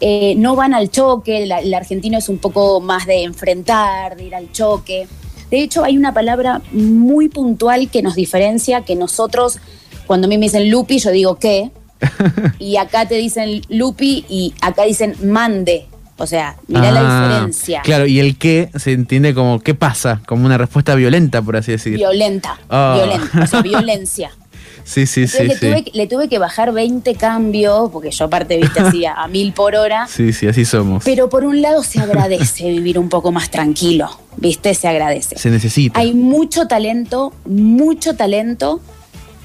Eh, 0.00 0.34
no 0.36 0.54
van 0.54 0.74
al 0.74 0.90
choque, 0.90 1.42
el 1.42 1.74
argentino 1.74 2.18
es 2.18 2.28
un 2.28 2.38
poco 2.38 2.80
más 2.80 3.06
de 3.06 3.24
enfrentar, 3.24 4.16
de 4.16 4.24
ir 4.24 4.34
al 4.34 4.52
choque. 4.52 5.08
De 5.50 5.60
hecho, 5.60 5.82
hay 5.82 5.96
una 5.96 6.14
palabra 6.14 6.62
muy 6.72 7.28
puntual 7.28 7.90
que 7.90 8.02
nos 8.02 8.14
diferencia, 8.14 8.82
que 8.82 8.94
nosotros, 8.94 9.58
cuando 10.06 10.26
a 10.26 10.28
mí 10.28 10.38
me 10.38 10.46
dicen 10.46 10.70
Lupi, 10.70 10.98
yo 10.98 11.10
digo 11.10 11.36
¿qué? 11.36 11.72
y 12.60 12.76
acá 12.76 13.08
te 13.08 13.16
dicen 13.16 13.62
Lupi 13.68 14.24
y 14.28 14.54
acá 14.60 14.84
dicen 14.84 15.16
mande. 15.24 15.87
O 16.20 16.26
sea, 16.26 16.56
mirá 16.66 16.90
la 16.90 17.00
Ah, 17.04 17.28
diferencia. 17.28 17.80
Claro, 17.82 18.06
y 18.06 18.18
el 18.18 18.36
qué 18.36 18.70
se 18.76 18.92
entiende 18.92 19.34
como 19.34 19.60
qué 19.60 19.74
pasa, 19.74 20.20
como 20.26 20.44
una 20.46 20.58
respuesta 20.58 20.94
violenta, 20.96 21.40
por 21.42 21.56
así 21.56 21.72
decir. 21.72 21.94
Violenta, 21.94 22.58
Ah. 22.68 22.94
violenta, 22.96 23.42
o 23.42 23.46
sea, 23.46 23.62
violencia. 23.62 24.30
Sí, 24.84 25.06
sí, 25.06 25.26
sí, 25.28 25.42
le, 25.44 25.54
sí. 25.54 25.66
tuve, 25.66 25.84
le 25.92 26.06
tuve 26.06 26.28
que 26.30 26.38
bajar 26.38 26.72
20 26.72 27.14
cambios, 27.16 27.90
porque 27.90 28.10
yo 28.10 28.24
aparte, 28.24 28.56
viste, 28.56 28.80
así 28.80 29.04
a, 29.04 29.12
a 29.14 29.28
mil 29.28 29.52
por 29.52 29.74
hora. 29.76 30.06
Sí, 30.10 30.32
sí, 30.32 30.46
así 30.48 30.64
somos. 30.64 31.04
Pero 31.04 31.28
por 31.28 31.44
un 31.44 31.60
lado 31.60 31.82
se 31.82 32.00
agradece 32.00 32.70
vivir 32.70 32.98
un 32.98 33.10
poco 33.10 33.30
más 33.30 33.50
tranquilo, 33.50 34.08
viste, 34.38 34.72
se 34.72 34.88
agradece. 34.88 35.36
se 35.38 35.50
necesita. 35.50 36.00
Hay 36.00 36.14
mucho 36.14 36.66
talento, 36.68 37.34
mucho 37.44 38.16
talento, 38.16 38.80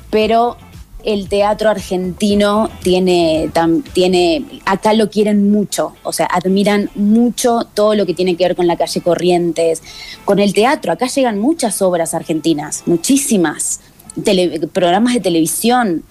pero 0.10 0.56
el 1.04 1.28
teatro 1.28 1.70
argentino 1.70 2.70
tiene, 2.82 3.50
tam- 3.54 3.84
tiene, 3.94 4.46
acá 4.66 4.94
lo 4.94 5.10
quieren 5.10 5.52
mucho, 5.52 5.94
o 6.04 6.14
sea, 6.14 6.26
admiran 6.28 6.90
mucho 6.96 7.68
todo 7.74 7.94
lo 7.96 8.06
que 8.06 8.14
tiene 8.14 8.36
que 8.36 8.46
ver 8.46 8.56
con 8.56 8.68
la 8.68 8.78
calle 8.78 9.02
Corrientes, 9.02 9.82
con 10.26 10.40
el 10.40 10.54
teatro. 10.54 10.92
Acá 10.92 11.08
llegan 11.08 11.40
muchas 11.40 11.82
obras 11.82 12.14
argentinas, 12.14 12.84
muchísimas, 12.86 13.82
tele- 14.24 14.68
programas 14.72 15.14
de 15.14 15.20
televisión. 15.20 16.04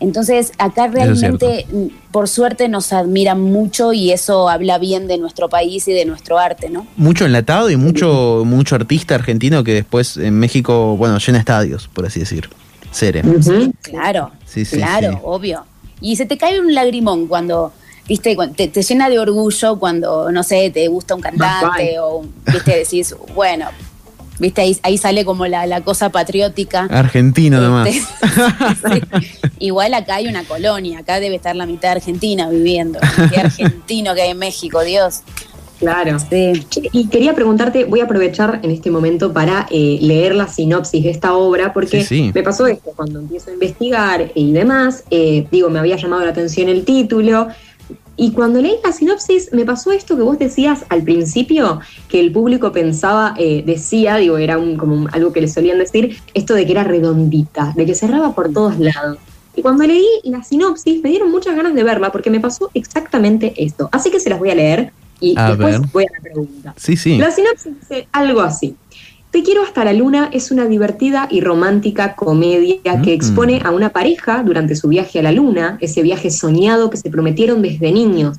Entonces, 0.00 0.52
acá 0.58 0.88
realmente, 0.88 1.66
mm, 1.72 2.10
por 2.12 2.28
suerte, 2.28 2.68
nos 2.68 2.92
admiran 2.92 3.40
mucho 3.40 3.92
y 3.94 4.10
eso 4.10 4.48
habla 4.50 4.76
bien 4.78 5.06
de 5.06 5.16
nuestro 5.18 5.48
país 5.48 5.88
y 5.88 5.92
de 5.92 6.04
nuestro 6.04 6.38
arte, 6.38 6.68
¿no? 6.68 6.86
Mucho 6.96 7.24
enlatado 7.24 7.70
y 7.70 7.76
mucho, 7.76 8.42
mucho 8.44 8.74
artista 8.74 9.14
argentino 9.14 9.64
que 9.64 9.72
después 9.72 10.16
en 10.18 10.34
México, 10.38 10.96
bueno, 10.98 11.18
llena 11.18 11.38
estadios, 11.38 11.88
por 11.88 12.04
así 12.06 12.20
decir. 12.20 12.50
Cere. 12.94 13.22
Claro, 13.82 14.30
Sí, 14.46 14.64
sí, 14.64 14.76
claro, 14.76 15.12
sí. 15.12 15.18
obvio. 15.24 15.64
Y 16.00 16.16
se 16.16 16.26
te 16.26 16.38
cae 16.38 16.60
un 16.60 16.74
lagrimón 16.74 17.26
cuando, 17.26 17.72
viste, 18.08 18.36
te, 18.56 18.68
te 18.68 18.82
llena 18.82 19.08
de 19.08 19.18
orgullo 19.18 19.78
cuando, 19.78 20.30
no 20.30 20.42
sé, 20.42 20.70
te 20.70 20.86
gusta 20.88 21.14
un 21.14 21.20
cantante 21.20 21.98
o, 21.98 22.24
viste, 22.52 22.76
decís, 22.76 23.14
bueno, 23.34 23.66
viste, 24.38 24.60
ahí, 24.60 24.78
ahí 24.82 24.98
sale 24.98 25.24
como 25.24 25.46
la, 25.46 25.66
la 25.66 25.80
cosa 25.80 26.10
patriótica. 26.10 26.88
Argentino 26.90 27.60
nomás. 27.60 27.88
Este, 27.88 28.04
sí. 28.94 29.48
Igual 29.58 29.94
acá 29.94 30.16
hay 30.16 30.26
una 30.28 30.44
colonia, 30.44 30.98
acá 31.00 31.20
debe 31.20 31.36
estar 31.36 31.56
la 31.56 31.66
mitad 31.66 31.88
de 31.88 31.96
Argentina 31.96 32.48
viviendo. 32.48 32.98
Qué 33.32 33.40
argentino 33.40 34.14
que 34.14 34.22
hay 34.22 34.30
en 34.30 34.38
México, 34.38 34.82
Dios. 34.82 35.20
Claro. 35.84 36.18
Sí. 36.18 36.52
Y 36.92 37.08
quería 37.08 37.34
preguntarte, 37.34 37.84
voy 37.84 38.00
a 38.00 38.04
aprovechar 38.04 38.60
en 38.62 38.70
este 38.70 38.90
momento 38.90 39.32
para 39.32 39.66
eh, 39.70 39.98
leer 40.00 40.34
la 40.34 40.48
sinopsis 40.48 41.02
de 41.04 41.10
esta 41.10 41.34
obra, 41.34 41.72
porque 41.72 42.02
Sí, 42.02 42.16
sí. 42.24 42.30
me 42.34 42.42
pasó 42.42 42.66
esto, 42.66 42.92
cuando 42.96 43.18
empiezo 43.20 43.50
a 43.50 43.52
investigar 43.54 44.32
y 44.34 44.52
demás, 44.52 45.04
eh, 45.10 45.46
digo, 45.50 45.68
me 45.70 45.78
había 45.78 45.96
llamado 45.96 46.24
la 46.24 46.30
atención 46.30 46.68
el 46.68 46.84
título, 46.84 47.48
y 48.16 48.30
cuando 48.30 48.60
leí 48.62 48.76
la 48.84 48.92
sinopsis 48.92 49.52
me 49.52 49.64
pasó 49.64 49.90
esto 49.90 50.14
que 50.16 50.22
vos 50.22 50.38
decías 50.38 50.84
al 50.88 51.02
principio, 51.02 51.80
que 52.08 52.20
el 52.20 52.30
público 52.32 52.70
pensaba, 52.72 53.34
eh, 53.36 53.62
decía, 53.66 54.16
digo, 54.16 54.38
era 54.38 54.56
un, 54.56 54.76
como 54.76 54.94
un- 54.94 55.08
algo 55.12 55.32
que 55.32 55.40
le 55.40 55.48
solían 55.48 55.78
decir, 55.78 56.16
esto 56.32 56.54
de 56.54 56.64
que 56.64 56.72
era 56.72 56.84
redondita, 56.84 57.72
de 57.76 57.84
que 57.84 57.94
cerraba 57.94 58.34
por 58.34 58.52
todos 58.52 58.78
lados. 58.78 59.18
Y 59.56 59.62
cuando 59.62 59.84
leí 59.84 60.06
la 60.24 60.42
sinopsis 60.42 61.02
me 61.02 61.10
dieron 61.10 61.30
muchas 61.30 61.54
ganas 61.54 61.74
de 61.74 61.82
verla 61.84 62.10
porque 62.10 62.30
me 62.30 62.40
pasó 62.40 62.70
exactamente 62.74 63.52
esto. 63.56 63.88
Así 63.92 64.10
que 64.10 64.18
se 64.18 64.30
las 64.30 64.38
voy 64.38 64.50
a 64.50 64.54
leer 64.54 64.92
y 65.32 65.34
A 65.36 65.48
después 65.48 65.80
ver. 65.80 65.88
voy 65.92 66.04
a 66.04 66.12
la 66.16 66.20
pregunta. 66.20 66.74
Sí, 66.76 66.96
sí. 66.96 67.18
La 67.18 67.30
sinopsis 67.30 67.72
dice 67.80 68.08
algo 68.12 68.40
así. 68.40 68.76
Te 69.30 69.42
quiero 69.42 69.62
hasta 69.64 69.84
la 69.84 69.92
luna 69.92 70.30
es 70.32 70.50
una 70.52 70.66
divertida 70.66 71.26
y 71.30 71.40
romántica 71.40 72.14
comedia 72.14 72.76
que 73.02 73.10
Mm. 73.10 73.14
expone 73.14 73.60
a 73.64 73.70
una 73.72 73.90
pareja 73.90 74.42
durante 74.44 74.76
su 74.76 74.86
viaje 74.88 75.18
a 75.18 75.22
la 75.22 75.32
luna, 75.32 75.76
ese 75.80 76.02
viaje 76.02 76.30
soñado 76.30 76.88
que 76.88 76.96
se 76.98 77.10
prometieron 77.10 77.60
desde 77.60 77.90
niños. 77.90 78.36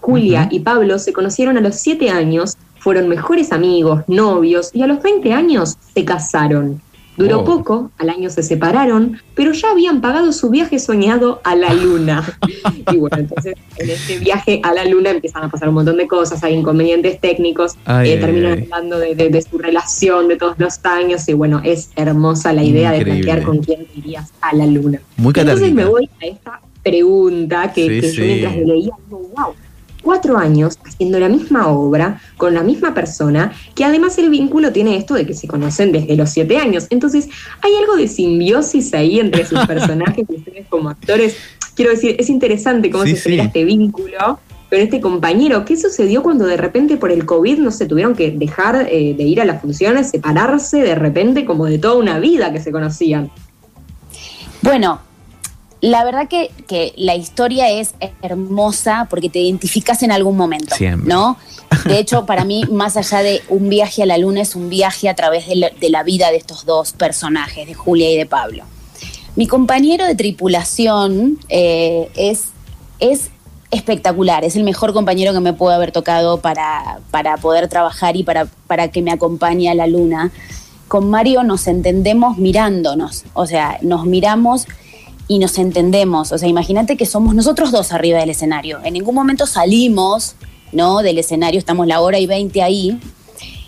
Julia 0.00 0.46
y 0.52 0.60
Pablo 0.60 1.00
se 1.00 1.12
conocieron 1.12 1.58
a 1.58 1.60
los 1.60 1.74
7 1.76 2.10
años, 2.10 2.56
fueron 2.78 3.08
mejores 3.08 3.50
amigos, 3.50 4.04
novios 4.06 4.70
y 4.72 4.82
a 4.82 4.86
los 4.86 5.02
20 5.02 5.32
años 5.32 5.76
se 5.94 6.04
casaron. 6.04 6.80
Duró 7.16 7.40
Oh. 7.40 7.44
poco, 7.44 7.90
al 7.98 8.10
año 8.10 8.28
se 8.30 8.42
separaron, 8.42 9.18
pero 9.34 9.52
ya 9.52 9.70
habían 9.70 10.00
pagado 10.00 10.32
su 10.32 10.50
viaje 10.50 10.78
soñado 10.78 11.40
a 11.44 11.54
la 11.56 11.72
luna. 11.72 12.24
y 12.92 12.96
bueno, 12.96 13.16
entonces 13.18 13.54
en 13.78 13.90
este 13.90 14.18
viaje 14.18 14.60
a 14.62 14.72
la 14.74 14.84
luna 14.84 15.10
empiezan 15.10 15.42
a 15.44 15.48
pasar 15.50 15.68
un 15.68 15.76
montón 15.76 15.96
de 15.96 16.06
cosas, 16.06 16.42
hay 16.44 16.54
inconvenientes 16.54 17.20
técnicos, 17.20 17.76
Ay, 17.84 18.10
eh, 18.12 18.16
terminan 18.18 18.52
ay. 18.58 18.62
hablando 18.70 18.98
de, 18.98 19.14
de- 19.14 19.30
de 19.30 19.42
su 19.42 19.58
relación 19.58 20.28
de 20.28 20.36
todos 20.36 20.58
los 20.58 20.78
años 20.84 21.28
y 21.28 21.32
bueno, 21.32 21.60
es 21.64 21.90
hermosa 21.96 22.52
la 22.52 22.62
idea 22.64 22.92
de 22.92 23.02
plantear 23.04 23.42
con 23.42 23.58
quién 23.58 23.86
irías 23.96 24.32
a 24.40 24.54
la 24.54 24.66
luna. 24.66 25.00
Muy 25.16 25.30
Entonces 25.36 25.54
catártica. 25.70 25.74
me 25.74 25.84
voy 25.84 26.10
a 26.22 26.26
esta 26.26 26.60
pregunta 26.82 27.72
que, 27.72 27.82
Sí, 27.84 28.00
que 28.00 28.12
yo 28.12 28.24
mientras 28.24 28.56
leía 28.56 28.90
digo, 29.06 29.30
wow, 29.36 29.54
cuatro 30.06 30.38
años 30.38 30.78
haciendo 30.84 31.18
la 31.18 31.28
misma 31.28 31.66
obra 31.66 32.20
con 32.36 32.54
la 32.54 32.62
misma 32.62 32.94
persona, 32.94 33.52
que 33.74 33.84
además 33.84 34.16
el 34.18 34.30
vínculo 34.30 34.70
tiene 34.70 34.96
esto 34.96 35.14
de 35.14 35.26
que 35.26 35.34
se 35.34 35.48
conocen 35.48 35.90
desde 35.90 36.14
los 36.14 36.30
siete 36.30 36.58
años. 36.58 36.86
Entonces, 36.90 37.28
hay 37.60 37.72
algo 37.74 37.96
de 37.96 38.06
simbiosis 38.06 38.94
ahí 38.94 39.18
entre 39.18 39.44
sus 39.44 39.58
personajes 39.66 40.24
y 40.28 40.36
ustedes 40.36 40.66
como 40.68 40.90
actores. 40.90 41.36
Quiero 41.74 41.90
decir, 41.90 42.14
es 42.20 42.30
interesante 42.30 42.88
cómo 42.88 43.02
Sí, 43.04 43.16
se 43.16 43.22
genera 43.22 43.42
sí. 43.42 43.46
este 43.48 43.64
vínculo. 43.64 44.38
Pero 44.70 44.82
este 44.84 45.00
compañero, 45.00 45.64
¿qué 45.64 45.76
sucedió 45.76 46.22
cuando 46.22 46.46
de 46.46 46.56
repente 46.56 46.96
por 46.96 47.10
el 47.10 47.26
COVID 47.26 47.58
no 47.58 47.72
se 47.72 47.86
tuvieron 47.86 48.14
que 48.14 48.30
dejar 48.30 48.86
eh, 48.88 49.14
de 49.18 49.24
ir 49.24 49.40
a 49.40 49.44
las 49.44 49.60
funciones, 49.60 50.10
separarse 50.10 50.78
de 50.82 50.94
repente 50.94 51.44
como 51.44 51.66
de 51.66 51.78
toda 51.78 51.96
una 51.96 52.20
vida 52.20 52.52
que 52.52 52.60
se 52.60 52.70
conocían? 52.70 53.28
Bueno, 54.62 55.00
la 55.80 56.04
verdad 56.04 56.28
que, 56.28 56.50
que 56.66 56.92
la 56.96 57.14
historia 57.14 57.70
es 57.70 57.94
hermosa 58.22 59.06
porque 59.10 59.28
te 59.28 59.40
identificas 59.40 60.02
en 60.02 60.12
algún 60.12 60.36
momento, 60.36 60.74
Siempre. 60.74 61.12
¿no? 61.12 61.36
De 61.84 61.98
hecho, 61.98 62.26
para 62.26 62.44
mí, 62.44 62.64
más 62.70 62.96
allá 62.96 63.22
de 63.22 63.42
un 63.48 63.68
viaje 63.68 64.02
a 64.02 64.06
la 64.06 64.18
luna, 64.18 64.42
es 64.42 64.56
un 64.56 64.68
viaje 64.68 65.08
a 65.08 65.14
través 65.14 65.46
de 65.46 65.56
la, 65.56 65.70
de 65.70 65.90
la 65.90 66.02
vida 66.02 66.30
de 66.30 66.36
estos 66.36 66.64
dos 66.64 66.92
personajes, 66.92 67.66
de 67.66 67.74
Julia 67.74 68.10
y 68.10 68.16
de 68.16 68.26
Pablo. 68.26 68.64
Mi 69.36 69.46
compañero 69.46 70.06
de 70.06 70.14
tripulación 70.14 71.38
eh, 71.50 72.08
es, 72.14 72.44
es 73.00 73.30
espectacular, 73.70 74.44
es 74.44 74.56
el 74.56 74.64
mejor 74.64 74.94
compañero 74.94 75.32
que 75.32 75.40
me 75.40 75.52
puede 75.52 75.74
haber 75.74 75.92
tocado 75.92 76.40
para, 76.40 77.00
para 77.10 77.36
poder 77.36 77.68
trabajar 77.68 78.16
y 78.16 78.22
para, 78.22 78.46
para 78.66 78.88
que 78.88 79.02
me 79.02 79.10
acompañe 79.10 79.68
a 79.68 79.74
la 79.74 79.86
luna. 79.86 80.30
Con 80.88 81.10
Mario 81.10 81.42
nos 81.42 81.66
entendemos 81.66 82.38
mirándonos, 82.38 83.24
o 83.34 83.46
sea, 83.46 83.78
nos 83.82 84.06
miramos 84.06 84.66
y 85.28 85.38
nos 85.38 85.58
entendemos. 85.58 86.32
O 86.32 86.38
sea, 86.38 86.48
imagínate 86.48 86.96
que 86.96 87.06
somos 87.06 87.34
nosotros 87.34 87.72
dos 87.72 87.92
arriba 87.92 88.18
del 88.18 88.30
escenario. 88.30 88.80
En 88.84 88.94
ningún 88.94 89.14
momento 89.14 89.46
salimos 89.46 90.36
¿no? 90.72 91.02
del 91.02 91.18
escenario, 91.18 91.58
estamos 91.58 91.86
la 91.86 92.00
hora 92.00 92.18
y 92.18 92.26
20 92.26 92.62
ahí. 92.62 92.98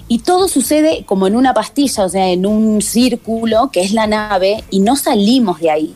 Y 0.08 0.20
todo 0.20 0.48
sucede 0.48 1.04
como 1.04 1.26
en 1.26 1.36
una 1.36 1.52
pastilla, 1.52 2.04
o 2.04 2.08
sea, 2.08 2.28
en 2.28 2.46
un 2.46 2.80
círculo 2.80 3.70
que 3.70 3.82
es 3.82 3.92
la 3.92 4.06
nave, 4.06 4.64
y 4.70 4.80
no 4.80 4.96
salimos 4.96 5.60
de 5.60 5.70
ahí. 5.70 5.94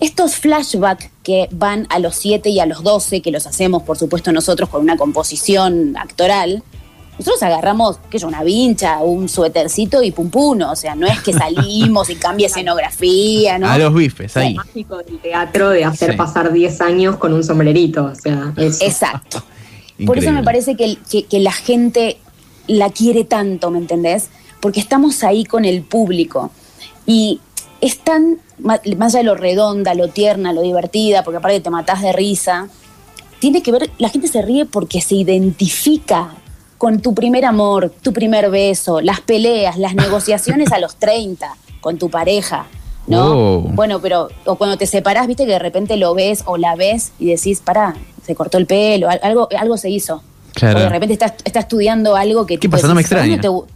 Estos 0.00 0.36
flashbacks 0.36 1.10
que 1.22 1.48
van 1.52 1.86
a 1.90 1.98
los 1.98 2.16
7 2.16 2.50
y 2.50 2.58
a 2.58 2.66
los 2.66 2.82
12, 2.82 3.20
que 3.20 3.30
los 3.30 3.46
hacemos, 3.46 3.82
por 3.84 3.96
supuesto, 3.96 4.32
nosotros 4.32 4.68
con 4.68 4.80
una 4.80 4.96
composición 4.96 5.96
actoral, 5.96 6.64
nosotros 7.18 7.42
agarramos, 7.42 7.98
qué 8.10 8.18
sé 8.18 8.22
yo, 8.22 8.28
una 8.28 8.42
vincha, 8.44 8.98
un 9.00 9.28
suétercito 9.28 10.02
y 10.02 10.12
pum 10.12 10.30
pum, 10.30 10.60
o 10.62 10.76
sea, 10.76 10.94
no 10.94 11.06
es 11.06 11.20
que 11.20 11.32
salimos 11.32 12.08
y 12.10 12.14
cambia 12.16 12.46
escenografía, 12.92 13.58
¿no? 13.58 13.68
A 13.68 13.76
los 13.78 13.92
bifes, 13.92 14.36
ahí. 14.36 14.54
Lo 14.54 14.64
mágico 14.64 14.96
del 14.98 15.18
teatro 15.18 15.70
de 15.70 15.84
hacer 15.84 16.12
Sí. 16.12 16.16
pasar 16.16 16.52
10 16.52 16.80
años 16.80 17.16
con 17.16 17.32
un 17.32 17.42
sombrerito. 17.42 18.04
O 18.04 18.14
sea, 18.14 18.52
eso. 18.56 18.78
Exacto. 18.84 19.42
Por 20.06 20.16
eso 20.18 20.30
me 20.32 20.44
parece 20.44 20.76
que, 20.76 20.96
que- 21.10 21.24
que 21.24 21.40
la 21.40 21.50
gente 21.52 22.18
la 22.68 22.90
quiere 22.90 23.24
tanto, 23.24 23.70
¿me 23.72 23.78
entendés? 23.78 24.28
Porque 24.60 24.78
estamos 24.78 25.24
ahí 25.24 25.44
con 25.44 25.64
el 25.64 25.82
público. 25.82 26.52
Y 27.04 27.40
es 27.80 27.98
tan, 27.98 28.38
más 28.58 28.80
allá 28.84 29.18
de 29.18 29.24
lo 29.24 29.34
redonda, 29.34 29.94
lo 29.94 30.08
tierna, 30.08 30.52
lo 30.52 30.62
divertida, 30.62 31.24
porque 31.24 31.38
aparte 31.38 31.60
te 31.60 31.70
matás 31.70 32.02
de 32.02 32.12
risa, 32.12 32.68
tiene 33.40 33.62
que 33.62 33.72
ver, 33.72 33.90
la 33.98 34.08
gente 34.08 34.28
se 34.28 34.42
ríe 34.42 34.66
porque 34.66 35.00
se 35.00 35.14
identifica 35.16 36.34
con 36.78 37.00
tu 37.00 37.14
primer 37.14 37.44
amor, 37.44 37.92
tu 38.02 38.12
primer 38.12 38.50
beso, 38.50 39.00
las 39.00 39.20
peleas, 39.20 39.76
las 39.78 39.94
negociaciones 40.04 40.72
a 40.72 40.78
los 40.78 40.96
30 40.96 41.54
con 41.80 41.98
tu 41.98 42.08
pareja, 42.08 42.66
¿no? 43.06 43.26
Oh. 43.26 43.60
Bueno, 43.60 44.00
pero 44.00 44.28
o 44.44 44.54
cuando 44.56 44.76
te 44.78 44.86
separás, 44.86 45.26
viste 45.26 45.44
que 45.44 45.52
de 45.52 45.58
repente 45.58 45.96
lo 45.96 46.14
ves 46.14 46.42
o 46.46 46.56
la 46.56 46.74
ves 46.76 47.12
y 47.18 47.26
decís, 47.26 47.60
pará, 47.64 47.94
se 48.24 48.34
cortó 48.34 48.58
el 48.58 48.66
pelo, 48.66 49.08
al- 49.10 49.20
algo, 49.22 49.48
algo 49.58 49.76
se 49.76 49.90
hizo. 49.90 50.22
Claro. 50.54 50.78
O 50.78 50.82
de 50.82 50.88
repente 50.88 51.12
estás, 51.12 51.34
estás 51.44 51.64
estudiando 51.64 52.16
algo 52.16 52.46
que... 52.46 52.58
¿Qué 52.58 52.68
pasa? 52.68 52.86
No 52.88 52.94
me 52.94 53.02
decís, 53.02 53.12
"A 53.12 53.16
vos 53.16 53.24
extraña". 53.26 53.40
te 53.42 53.48
gu- 53.48 53.66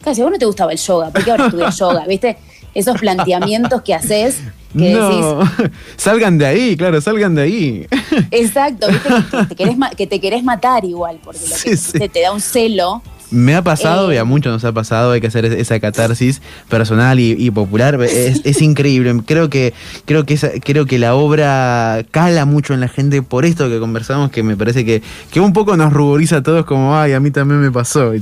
Claro, 0.00 0.14
si 0.14 0.20
a 0.20 0.24
vos 0.24 0.32
no 0.32 0.38
te 0.38 0.46
gustaba 0.46 0.70
el 0.72 0.78
yoga, 0.78 1.10
¿por 1.10 1.24
qué 1.24 1.30
ahora 1.32 1.46
estudias 1.46 1.76
yoga? 1.78 2.04
¿Viste? 2.08 2.36
Esos 2.74 2.98
planteamientos 2.98 3.82
que 3.82 3.94
haces 3.94 4.36
que 4.76 4.94
decís, 4.94 5.70
salgan 5.96 6.36
de 6.38 6.46
ahí, 6.46 6.76
claro, 6.76 7.00
salgan 7.00 7.34
de 7.34 7.42
ahí. 7.42 7.86
exacto, 8.30 8.88
¿viste? 8.88 9.08
Que, 9.30 9.46
te 9.46 9.54
querés, 9.56 9.76
que 9.96 10.06
te 10.06 10.20
querés 10.20 10.44
matar 10.44 10.84
igual, 10.84 11.18
porque 11.22 11.40
lo 11.40 11.56
que 11.56 11.76
sí. 11.76 12.08
te 12.08 12.20
da 12.20 12.32
un 12.32 12.40
celo 12.40 13.02
Me 13.30 13.54
ha 13.54 13.62
pasado 13.62 14.12
y 14.12 14.16
a 14.16 14.24
muchos 14.24 14.52
nos 14.52 14.64
ha 14.64 14.72
pasado, 14.72 15.12
hay 15.12 15.20
que 15.20 15.26
hacer 15.26 15.44
esa 15.44 15.78
catarsis 15.80 16.40
personal 16.68 17.20
y, 17.20 17.50
popular. 17.50 17.98
Es, 18.08 18.62
increíble. 18.62 19.14
Creo 19.24 19.50
que, 19.50 19.74
creo, 20.04 20.24
que 20.24 20.36
creo 20.64 20.86
que 20.86 20.98
la 20.98 21.14
obra 21.14 22.04
cala 22.10 22.44
mucho 22.44 22.74
en 22.74 22.80
la 22.80 22.88
gente 22.88 23.22
por 23.22 23.44
esto 23.44 23.68
que 23.68 23.78
conversamos, 23.78 24.30
que 24.30 24.42
me 24.42 24.56
parece 24.56 24.84
que, 24.84 25.02
que 25.30 25.40
un 25.40 25.52
poco 25.52 25.76
nos 25.76 25.92
ruboriza 25.92 26.38
a 26.38 26.42
todos 26.42 26.64
como, 26.64 26.96
ay, 26.96 27.12
a 27.12 27.20
mí 27.20 27.30
también 27.30 27.60
me 27.60 27.70
pasó, 27.70 28.12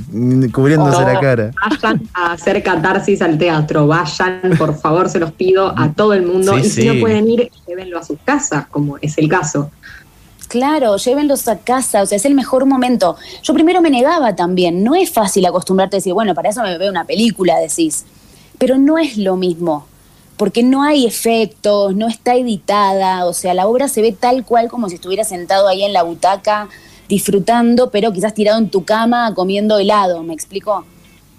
cubriéndose 0.52 1.02
la 1.02 1.20
cara. 1.20 1.50
Vayan 1.70 2.02
a 2.14 2.32
hacer 2.32 2.62
catarsis 2.62 3.22
al 3.22 3.38
teatro, 3.38 3.86
vayan, 3.86 4.40
por 4.58 4.78
favor, 4.78 5.08
se 5.08 5.18
los 5.18 5.32
pido 5.32 5.72
a 5.76 5.92
todo 5.96 6.12
el 6.12 6.26
mundo. 6.26 6.58
y 6.58 6.64
si 6.64 6.86
no 6.86 7.00
pueden 7.00 7.28
ir, 7.28 7.50
llévenlo 7.66 7.98
a 7.98 8.04
sus 8.04 8.18
casas, 8.24 8.66
como 8.66 8.98
es 9.00 9.16
el 9.18 9.28
caso. 9.28 9.70
Claro, 10.48 10.96
llévenlos 10.96 11.48
a 11.48 11.58
casa, 11.58 12.02
o 12.02 12.06
sea, 12.06 12.16
es 12.16 12.24
el 12.24 12.34
mejor 12.34 12.66
momento. 12.66 13.16
Yo 13.42 13.52
primero 13.52 13.80
me 13.80 13.90
negaba 13.90 14.36
también, 14.36 14.84
no 14.84 14.94
es 14.94 15.10
fácil 15.10 15.44
acostumbrarte 15.46 15.96
a 15.96 15.98
decir, 15.98 16.12
bueno, 16.12 16.34
para 16.34 16.50
eso 16.50 16.62
me 16.62 16.78
veo 16.78 16.90
una 16.90 17.04
película, 17.04 17.58
decís, 17.58 18.04
pero 18.58 18.78
no 18.78 18.98
es 18.98 19.16
lo 19.16 19.36
mismo, 19.36 19.86
porque 20.36 20.62
no 20.62 20.82
hay 20.82 21.06
efectos, 21.06 21.96
no 21.96 22.08
está 22.08 22.34
editada, 22.34 23.26
o 23.26 23.32
sea, 23.32 23.54
la 23.54 23.66
obra 23.66 23.88
se 23.88 24.02
ve 24.02 24.12
tal 24.12 24.44
cual 24.44 24.68
como 24.68 24.88
si 24.88 24.94
estuviera 24.96 25.24
sentado 25.24 25.68
ahí 25.68 25.82
en 25.82 25.92
la 25.92 26.02
butaca 26.02 26.68
disfrutando, 27.08 27.90
pero 27.90 28.12
quizás 28.12 28.34
tirado 28.34 28.58
en 28.58 28.70
tu 28.70 28.84
cama 28.84 29.32
comiendo 29.34 29.78
helado, 29.78 30.22
¿me 30.22 30.34
explico? 30.34 30.84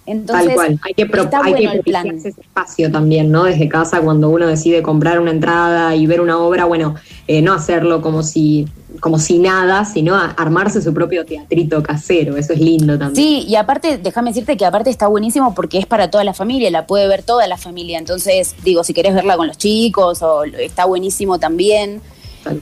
Entonces, 0.06 0.48
Tal 0.48 0.56
cual, 0.56 0.80
hay 0.84 0.94
que, 0.94 1.04
hay 1.04 2.10
ese 2.16 2.30
espacio 2.30 2.90
también, 2.90 3.30
¿no? 3.30 3.44
Desde 3.44 3.68
casa, 3.68 4.00
cuando 4.00 4.30
uno 4.30 4.48
decide 4.48 4.82
comprar 4.82 5.20
una 5.20 5.32
entrada 5.32 5.96
y 5.96 6.08
ver 6.08 6.22
una 6.22 6.40
obra, 6.40 6.64
bueno, 6.64 6.96
eh, 7.28 7.42
no 7.42 7.54
hacerlo 7.54 8.02
como 8.02 8.24
si, 8.24 8.68
como 9.00 9.20
si 9.20 9.39
nada, 9.39 9.86
sino 9.86 10.16
armarse 10.16 10.82
su 10.82 10.94
propio 10.94 11.25
teatrito 11.25 11.84
casero, 11.84 12.38
eso 12.38 12.54
es 12.54 12.60
lindo 12.60 12.98
también. 12.98 13.16
Sí, 13.16 13.46
y 13.48 13.56
aparte, 13.56 13.98
déjame 13.98 14.32
decirte 14.32 14.58
que 14.58 14.66
aparte 14.66 14.89
está 14.89 15.08
buenísimo 15.08 15.54
porque 15.54 15.77
es 15.77 15.86
para 15.86 16.10
toda 16.10 16.24
la 16.24 16.34
familia, 16.34 16.70
la 16.72 16.86
puede 16.86 17.08
ver 17.08 17.24
toda 17.24 17.48
la 17.48 17.58
familia, 17.58 17.98
entonces, 17.98 18.56
digo, 18.63 18.84
si 18.84 18.94
querés 18.94 19.13
verla 19.13 19.38
con 19.38 19.48
los 19.48 19.58
chicos, 19.58 20.22
o 20.22 20.44
está 20.44 20.86
buenísimo 20.86 21.39
también. 21.39 22.01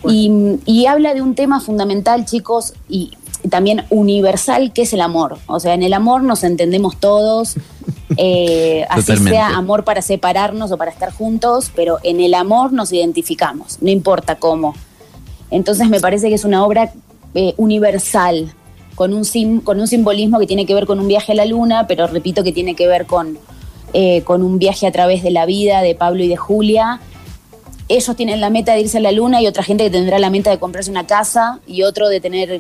Y, 0.10 0.32
y 0.66 0.88
habla 0.88 1.14
de 1.14 1.22
un 1.22 1.36
tema 1.36 1.60
fundamental, 1.60 2.26
chicos, 2.26 2.74
y 2.90 3.12
también 3.50 3.86
universal 3.90 4.72
que 4.74 4.84
es 4.84 4.94
el 4.94 5.02
amor. 5.02 5.38
O 5.48 5.60
sea, 5.60 5.74
en 5.74 5.84
el 5.84 5.94
amor 5.94 6.24
nos 6.24 6.44
entendemos 6.44 6.98
todos, 6.98 7.56
eh, 8.18 8.86
así 8.90 9.18
sea 9.18 9.50
amor 9.50 9.84
para 9.84 10.02
separarnos 10.02 10.72
o 10.72 10.78
para 10.78 10.92
estar 10.92 11.12
juntos, 11.12 11.72
pero 11.76 12.00
en 12.04 12.20
el 12.20 12.34
amor 12.34 12.74
nos 12.74 12.92
identificamos, 12.92 13.78
no 13.82 13.90
importa 13.90 14.36
cómo. 14.36 14.76
Entonces 15.52 15.90
me 15.90 16.00
parece 16.00 16.30
que 16.30 16.36
es 16.36 16.46
una 16.46 16.66
obra 16.66 16.92
eh, 17.34 17.54
universal, 17.58 18.54
con 18.96 19.14
un, 19.14 19.26
sim, 19.26 19.60
con 19.60 19.80
un 19.80 19.88
simbolismo 19.88 20.40
que 20.40 20.48
tiene 20.48 20.66
que 20.66 20.74
ver 20.74 20.86
con 20.86 21.00
un 21.00 21.08
viaje 21.08 21.34
a 21.34 21.36
la 21.36 21.46
luna, 21.46 21.86
pero 21.88 22.08
repito 22.08 22.44
que 22.44 22.52
tiene 22.52 22.76
que 22.76 22.88
ver 22.88 23.06
con, 23.06 23.38
eh, 23.94 24.22
con 24.22 24.42
un 24.42 24.58
viaje 24.58 24.88
a 24.88 24.92
través 24.92 25.22
de 25.24 25.32
la 25.32 25.46
vida 25.46 25.82
de 25.82 25.96
Pablo 25.96 26.24
y 26.24 26.28
de 26.28 26.38
Julia 26.38 27.02
ellos 27.88 28.16
tienen 28.16 28.42
la 28.42 28.50
meta 28.50 28.74
de 28.74 28.82
irse 28.82 28.98
a 28.98 29.02
la 29.02 29.12
luna 29.12 29.42
y 29.42 29.48
otra 29.48 29.64
gente 29.64 29.84
que 29.84 29.90
tendrá 29.90 30.18
la 30.20 30.30
meta 30.30 30.50
de 30.50 30.58
comprarse 30.58 30.90
una 30.90 31.06
casa 31.06 31.60
y 31.68 31.84
otro 31.84 32.10
de 32.10 32.20
tener 32.20 32.60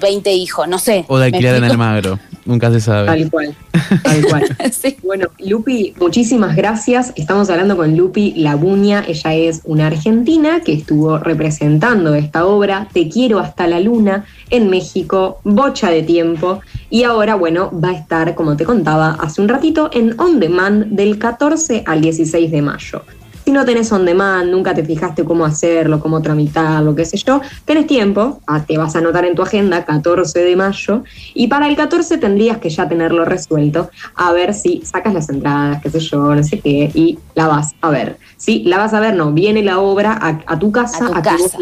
20 0.00 0.32
hijos, 0.32 0.68
no 0.68 0.78
sé. 0.78 1.04
O 1.08 1.18
de 1.18 1.26
alquilar 1.26 1.56
en 1.56 1.64
Almagro, 1.64 2.18
nunca 2.44 2.70
se 2.70 2.80
sabe. 2.80 3.06
Tal 3.06 3.30
cual, 3.30 3.54
tal 4.02 4.24
cual. 4.26 4.44
Bueno, 5.02 5.28
Lupi, 5.38 5.94
muchísimas 5.98 6.54
gracias. 6.54 7.12
Estamos 7.16 7.50
hablando 7.50 7.76
con 7.76 7.96
Lupi 7.96 8.34
Labuña, 8.36 9.04
ella 9.06 9.34
es 9.34 9.62
una 9.64 9.88
argentina 9.88 10.60
que 10.60 10.72
estuvo 10.72 11.18
representando 11.18 12.14
esta 12.14 12.46
obra, 12.46 12.88
Te 12.92 13.08
quiero 13.08 13.38
hasta 13.40 13.66
la 13.66 13.80
luna, 13.80 14.24
en 14.50 14.70
México, 14.70 15.40
bocha 15.44 15.90
de 15.90 16.02
tiempo, 16.02 16.60
y 16.90 17.04
ahora, 17.04 17.34
bueno, 17.34 17.70
va 17.72 17.90
a 17.90 17.94
estar, 17.94 18.34
como 18.34 18.56
te 18.56 18.64
contaba 18.64 19.16
hace 19.20 19.40
un 19.40 19.48
ratito, 19.48 19.90
en 19.92 20.18
On 20.20 20.38
Demand 20.38 20.86
del 20.86 21.18
14 21.18 21.84
al 21.86 22.00
16 22.00 22.50
de 22.50 22.62
mayo. 22.62 23.02
Si 23.50 23.54
no 23.54 23.64
tenés 23.64 23.90
on 23.90 24.04
demand, 24.04 24.48
nunca 24.48 24.72
te 24.74 24.84
fijaste 24.84 25.24
cómo 25.24 25.44
hacerlo, 25.44 25.98
cómo 25.98 26.22
tramitarlo, 26.22 26.94
qué 26.94 27.04
sé 27.04 27.16
yo, 27.16 27.40
tenés 27.64 27.88
tiempo, 27.88 28.40
ah, 28.46 28.64
te 28.64 28.78
vas 28.78 28.94
a 28.94 29.00
anotar 29.00 29.24
en 29.24 29.34
tu 29.34 29.42
agenda 29.42 29.84
14 29.84 30.38
de 30.38 30.54
mayo 30.54 31.02
y 31.34 31.48
para 31.48 31.66
el 31.66 31.74
14 31.74 32.18
tendrías 32.18 32.58
que 32.58 32.70
ya 32.70 32.88
tenerlo 32.88 33.24
resuelto, 33.24 33.90
a 34.14 34.32
ver 34.32 34.54
si 34.54 34.82
sacas 34.82 35.14
las 35.14 35.28
entradas, 35.30 35.82
qué 35.82 35.90
sé 35.90 35.98
yo, 35.98 36.32
no 36.32 36.44
sé 36.44 36.60
qué, 36.60 36.92
y 36.94 37.18
la 37.34 37.48
vas 37.48 37.72
a 37.80 37.90
ver. 37.90 38.18
Sí, 38.36 38.62
la 38.66 38.78
vas 38.78 38.94
a 38.94 39.00
ver, 39.00 39.16
no, 39.16 39.32
viene 39.32 39.64
la 39.64 39.80
obra 39.80 40.16
a, 40.46 40.56
tu 40.60 40.70
casa, 40.70 41.10
a, 41.12 41.20
casa. 41.20 41.58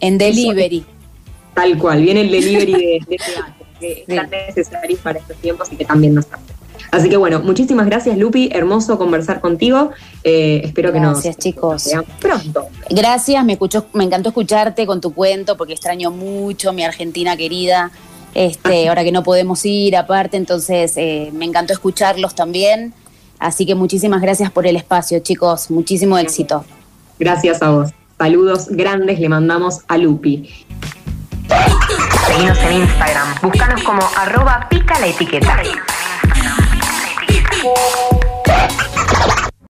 en 0.00 0.18
delivery. 0.18 0.84
tal 1.54 1.78
cual, 1.78 2.02
viene 2.02 2.20
el 2.20 2.30
delivery 2.30 2.72
de, 2.72 3.16
teatro, 3.16 3.66
que 3.80 4.04
es 4.06 4.14
tan 4.14 4.28
necesario 4.28 4.98
para 4.98 5.20
estos 5.20 5.38
tiempos 5.38 5.72
y 5.72 5.76
que 5.76 5.86
también 5.86 6.16
nos 6.16 6.26
hace. 6.26 6.57
Así 6.90 7.08
que 7.10 7.16
bueno, 7.16 7.40
muchísimas 7.40 7.86
gracias 7.86 8.16
Lupi, 8.16 8.48
hermoso 8.52 8.98
conversar 8.98 9.40
contigo. 9.40 9.90
Eh, 10.24 10.62
espero 10.64 10.92
que 10.92 11.00
nos 11.00 11.22
chicos. 11.36 11.90
pronto. 12.20 12.66
Gracias, 12.90 13.44
me 13.44 13.54
escuchó, 13.54 13.86
me 13.92 14.04
encantó 14.04 14.30
escucharte 14.30 14.86
con 14.86 15.00
tu 15.00 15.12
cuento 15.12 15.56
porque 15.56 15.74
extraño 15.74 16.10
mucho 16.10 16.72
mi 16.72 16.84
Argentina 16.84 17.36
querida. 17.36 17.90
Este, 18.34 18.88
ahora 18.88 19.04
que 19.04 19.12
no 19.12 19.22
podemos 19.22 19.64
ir 19.64 19.96
aparte, 19.96 20.36
entonces 20.36 20.92
eh, 20.96 21.30
me 21.32 21.44
encantó 21.44 21.72
escucharlos 21.72 22.34
también. 22.34 22.94
Así 23.38 23.66
que 23.66 23.74
muchísimas 23.74 24.20
gracias 24.20 24.50
por 24.50 24.66
el 24.66 24.76
espacio, 24.76 25.18
chicos. 25.20 25.70
Muchísimo 25.70 26.18
éxito. 26.18 26.64
Gracias 27.18 27.62
a 27.62 27.70
vos. 27.70 27.90
Saludos 28.18 28.68
grandes 28.70 29.20
le 29.20 29.28
mandamos 29.28 29.80
a 29.88 29.96
Lupi. 29.96 30.66
Seguimos 32.26 32.58
en 32.58 32.82
Instagram. 32.82 33.28
Búscanos 33.42 33.82
como 33.82 34.02
arroba 34.16 34.66
pica 34.68 34.98
la 34.98 35.06
etiqueta. 35.06 35.62
Thank 37.60 38.12
you. 38.12 38.17